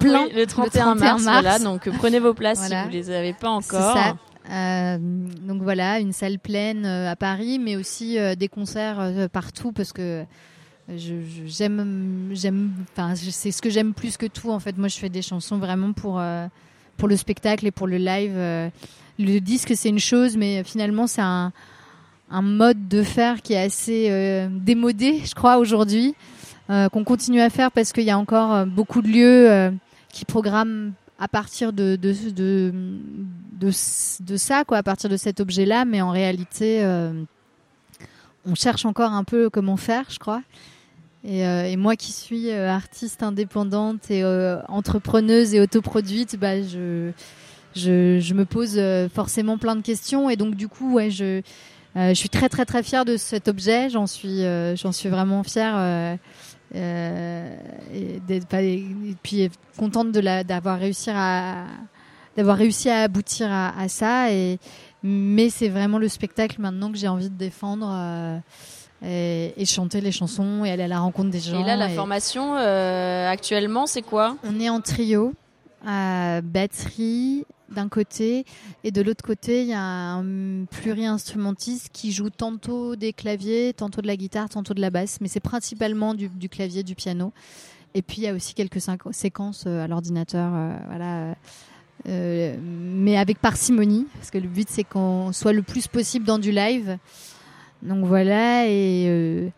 plein. 0.00 0.26
le, 0.34 0.46
31 0.46 0.94
mars, 0.96 1.22
Voilà, 1.22 1.58
donc 1.58 1.88
prenez 1.98 2.18
vos 2.18 2.34
places 2.34 2.66
si 2.66 2.74
vous 2.74 2.88
ne 2.88 2.92
les 2.92 3.10
avez 3.10 3.32
pas 3.32 3.50
encore. 3.50 3.94
Ça. 3.96 4.16
Euh, 4.50 4.98
donc 4.98 5.62
voilà, 5.62 6.00
une 6.00 6.12
salle 6.12 6.38
pleine 6.38 6.84
euh, 6.84 7.10
à 7.10 7.16
Paris, 7.16 7.58
mais 7.58 7.76
aussi 7.76 8.18
euh, 8.18 8.34
des 8.34 8.48
concerts 8.48 9.28
partout 9.32 9.72
parce 9.72 9.92
que 9.92 10.24
j'aime, 10.88 12.30
j'aime, 12.32 12.72
enfin 12.92 13.14
c'est 13.14 13.52
ce 13.52 13.62
que 13.62 13.70
j'aime 13.70 13.94
plus 13.94 14.16
que 14.16 14.26
tout 14.26 14.50
en 14.50 14.58
fait. 14.58 14.76
Moi, 14.76 14.88
je 14.88 14.98
fais 14.98 15.08
des 15.08 15.22
chansons 15.22 15.58
vraiment 15.58 15.92
pour 15.92 16.20
pour 16.96 17.08
le 17.08 17.16
spectacle 17.16 17.66
et 17.66 17.70
pour 17.70 17.86
le 17.86 17.96
live. 17.96 18.32
le 19.18 19.38
disque, 19.38 19.72
c'est 19.76 19.88
une 19.88 20.00
chose, 20.00 20.36
mais 20.36 20.64
finalement, 20.64 21.06
c'est 21.06 21.22
un 21.22 21.52
un 22.32 22.42
mode 22.42 22.86
de 22.86 23.02
faire 23.02 23.42
qui 23.42 23.54
est 23.54 23.62
assez 23.62 24.48
démodé, 24.50 25.20
je 25.24 25.34
crois, 25.34 25.58
aujourd'hui, 25.58 26.14
qu'on 26.68 27.04
continue 27.04 27.40
à 27.40 27.50
faire 27.50 27.70
parce 27.70 27.92
qu'il 27.92 28.04
y 28.04 28.10
a 28.10 28.18
encore 28.18 28.66
beaucoup 28.66 29.02
de 29.02 29.08
lieux 29.08 29.72
qui 30.12 30.24
programment 30.24 30.92
à 31.20 31.28
partir 31.28 31.72
de, 31.72 31.96
de, 31.96 32.14
de, 32.30 32.72
de, 33.60 34.36
ça, 34.36 34.64
quoi, 34.64 34.78
à 34.78 34.82
partir 34.82 35.10
de 35.10 35.18
cet 35.18 35.40
objet-là, 35.40 35.84
mais 35.84 36.00
en 36.00 36.10
réalité, 36.10 36.82
euh, 36.82 37.12
on 38.46 38.54
cherche 38.54 38.86
encore 38.86 39.12
un 39.12 39.24
peu 39.24 39.50
comment 39.50 39.76
faire, 39.76 40.04
je 40.08 40.18
crois. 40.18 40.42
Et, 41.24 41.46
euh, 41.46 41.76
moi 41.76 41.94
qui 41.96 42.12
suis 42.12 42.50
euh, 42.50 42.70
artiste 42.70 43.22
indépendante 43.22 44.10
et 44.10 44.24
entrepreneuse 44.68 45.54
et 45.54 45.60
autoproduite, 45.60 46.38
bah, 46.40 46.62
je, 46.62 47.10
je, 47.76 48.18
je 48.18 48.34
me 48.34 48.46
pose 48.46 48.80
forcément 49.14 49.58
plein 49.58 49.76
de 49.76 49.82
questions. 49.82 50.30
Et 50.30 50.36
donc, 50.36 50.54
du 50.54 50.68
coup, 50.68 50.94
ouais, 50.94 51.10
je, 51.10 51.42
je 51.96 52.14
suis 52.14 52.30
très, 52.30 52.48
très, 52.48 52.64
très 52.64 52.82
fière 52.82 53.04
de 53.04 53.18
cet 53.18 53.46
objet. 53.46 53.90
J'en 53.90 54.06
suis, 54.06 54.40
j'en 54.76 54.92
suis 54.92 55.10
vraiment 55.10 55.42
fière. 55.42 56.18
Euh, 56.74 57.56
et, 57.92 58.20
et, 58.26 59.14
puis 59.22 59.50
contente 59.76 60.12
de 60.12 60.42
d'avoir 60.42 60.78
réussi 60.78 61.10
à 61.12 61.64
d'avoir 62.36 62.56
réussi 62.56 62.88
à 62.88 63.02
aboutir 63.02 63.48
à, 63.50 63.88
ça. 63.88 64.32
Et 64.32 64.58
mais 65.02 65.50
c'est 65.50 65.68
vraiment 65.68 65.98
le 65.98 66.08
spectacle 66.08 66.60
maintenant 66.60 66.92
que 66.92 66.98
j'ai 66.98 67.08
envie 67.08 67.30
de 67.30 67.34
défendre 67.34 67.90
euh, 67.92 68.38
et, 69.56 69.64
chanter 69.64 70.00
les 70.00 70.12
chansons 70.12 70.64
et 70.64 70.70
aller 70.70 70.84
à 70.84 70.88
la 70.88 71.00
rencontre 71.00 71.30
des 71.30 71.40
gens 71.40 71.58
et 71.58 71.64
là 71.64 71.74
la 71.74 71.88
formation 71.88 72.54
euh, 72.56 73.28
actuellement 73.28 73.86
c'est 73.86 74.02
quoi? 74.02 74.36
On 74.44 74.60
est 74.60 74.68
en 74.68 74.80
trio 74.80 75.32
à 75.86 76.42
batterie 76.42 77.46
d'un 77.70 77.88
côté 77.88 78.44
et 78.84 78.90
de 78.90 79.02
l'autre 79.02 79.24
côté 79.24 79.62
il 79.62 79.68
y 79.68 79.72
a 79.72 79.80
un 79.80 80.64
pluri-instrumentiste 80.64 81.90
qui 81.92 82.12
joue 82.12 82.30
tantôt 82.30 82.96
des 82.96 83.12
claviers, 83.12 83.72
tantôt 83.72 84.02
de 84.02 84.06
la 84.06 84.16
guitare, 84.16 84.48
tantôt 84.48 84.74
de 84.74 84.80
la 84.80 84.90
basse, 84.90 85.20
mais 85.20 85.28
c'est 85.28 85.40
principalement 85.40 86.14
du, 86.14 86.48
clavier, 86.48 86.82
du 86.82 86.94
piano. 86.94 87.32
Et 87.94 88.02
puis 88.02 88.18
il 88.18 88.24
y 88.24 88.28
a 88.28 88.34
aussi 88.34 88.54
quelques 88.54 88.80
séquences 89.10 89.64
euh, 89.66 89.84
à 89.84 89.88
l'ordinateur, 89.88 90.52
euh, 90.54 90.76
voilà. 90.86 91.34
Euh, 92.08 92.56
mais 92.62 93.18
avec 93.18 93.38
parcimonie, 93.40 94.06
parce 94.14 94.30
que 94.30 94.38
le 94.38 94.48
but 94.48 94.68
c'est 94.70 94.84
qu'on 94.84 95.32
soit 95.32 95.52
le 95.52 95.62
plus 95.62 95.86
possible 95.86 96.24
dans 96.24 96.38
du 96.38 96.50
live. 96.50 96.98
Donc 97.82 98.04
voilà, 98.04 98.66
et, 98.68 99.50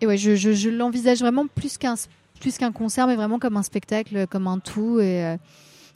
et 0.00 0.06
ouais, 0.06 0.16
je, 0.16 0.34
je, 0.34 0.68
l'envisage 0.70 1.20
vraiment 1.20 1.46
plus 1.46 1.78
qu'un 1.78 1.94
plus 2.40 2.58
qu'un 2.58 2.72
concert, 2.72 3.06
mais 3.06 3.16
vraiment 3.16 3.38
comme 3.38 3.56
un 3.56 3.62
spectacle, 3.62 4.26
comme 4.26 4.46
un 4.46 4.58
tout. 4.58 5.00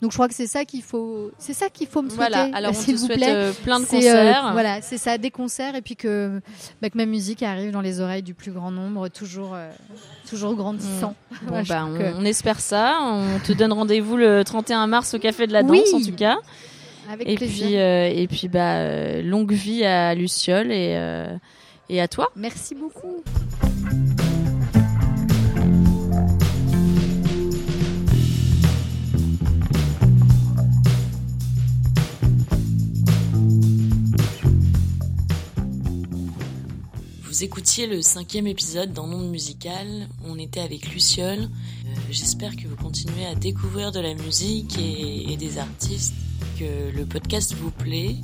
Donc 0.01 0.13
je 0.13 0.17
crois 0.17 0.29
que 0.29 0.35
c'est 0.35 0.47
ça 0.47 0.65
qu'il 0.65 0.83
faut, 0.83 1.33
c'est 1.39 1.55
ça 1.55 1.69
qu'il 1.69 1.89
faut 1.89 2.03
me 2.03 2.09
souhaiter. 2.09 2.31
Voilà. 2.31 2.57
Alors 2.57 2.73
on 2.73 2.85
te 2.85 2.91
vous 2.93 3.07
souhaite 3.07 3.19
plaît. 3.19 3.33
Euh, 3.33 3.53
plein 3.65 3.81
de 3.81 3.85
euh, 3.85 3.89
concerts. 3.89 4.53
voilà, 4.53 4.81
c'est 4.81 4.99
ça, 4.99 5.19
des 5.19 5.31
concerts 5.31 5.75
et 5.75 5.83
puis 5.83 5.97
que, 5.97 6.41
bah, 6.81 6.89
que, 6.89 6.97
ma 6.97 7.07
musique 7.07 7.43
arrive 7.43 7.73
dans 7.73 7.81
les 7.81 8.01
oreilles 8.01 8.23
du 8.23 8.35
plus 8.35 8.53
grand 8.53 8.71
nombre, 8.71 9.09
toujours, 9.09 9.55
euh, 9.55 9.69
toujours 10.29 10.55
grandissant. 10.55 11.15
Mmh. 11.31 11.37
Bon, 11.49 11.63
bah, 11.69 11.87
on, 12.17 12.25
espère 12.25 12.61
ça. 12.61 12.99
On 13.03 13.39
te 13.41 13.53
donne 13.53 13.73
rendez-vous 13.73 14.17
le 14.17 14.45
31 14.45 14.87
mars 14.87 15.15
au 15.15 15.19
Café 15.19 15.47
de 15.47 15.53
la 15.53 15.63
Danse 15.63 15.93
en 15.93 16.01
tout 16.01 16.15
cas. 16.15 16.39
Avec 17.11 17.29
et 17.29 17.37
plaisir. 17.37 17.67
puis 17.67 17.75
et 17.75 18.29
puis 18.29 18.49
bah 18.49 19.23
longue 19.23 19.53
vie 19.53 19.85
à 19.85 20.15
Luciole 20.15 20.71
et 20.71 20.99
et 21.89 22.01
à 22.01 22.09
toi. 22.09 22.29
Merci 22.37 22.75
beaucoup. 22.75 23.23
Vous 37.39 37.45
écoutiez 37.45 37.87
le 37.87 38.03
cinquième 38.03 38.49
épisode 38.49 38.93
dans 38.93 39.07
Monde 39.07 39.31
Musical. 39.31 40.09
On 40.25 40.41
était 40.41 40.59
avec 40.59 40.93
Luciole. 40.93 41.43
Euh, 41.43 41.95
j'espère 42.11 42.57
que 42.57 42.67
vous 42.67 42.75
continuez 42.75 43.27
à 43.27 43.37
découvrir 43.37 43.93
de 43.93 44.01
la 44.01 44.13
musique 44.15 44.77
et, 44.77 45.37
des 45.37 45.59
artistes, 45.59 46.15
que 46.59 46.91
le 46.93 47.07
podcast 47.07 47.55
vous 47.55 47.71
plaît. 47.71 48.17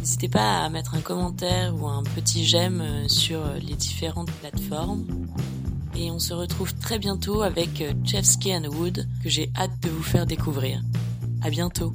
N'hésitez 0.00 0.28
pas 0.28 0.64
à 0.64 0.68
mettre 0.70 0.96
un 0.96 1.00
commentaire 1.00 1.72
ou 1.80 1.86
un 1.86 2.02
petit 2.02 2.44
j'aime 2.44 2.80
euh, 2.80 3.06
sur 3.06 3.40
les 3.64 3.76
différentes 3.76 4.32
plateformes. 4.32 5.06
Et 5.94 6.10
on 6.10 6.18
se 6.18 6.34
retrouve 6.34 6.74
très 6.74 6.98
bientôt 6.98 7.42
avec 7.42 7.84
Chefsky 8.04 8.56
and 8.56 8.64
Wood 8.64 9.06
que 9.22 9.28
j'ai 9.28 9.52
hâte 9.54 9.78
de 9.82 9.88
vous 9.88 10.02
faire 10.02 10.26
découvrir. 10.26 10.82
À 11.42 11.50
bientôt. 11.50 11.94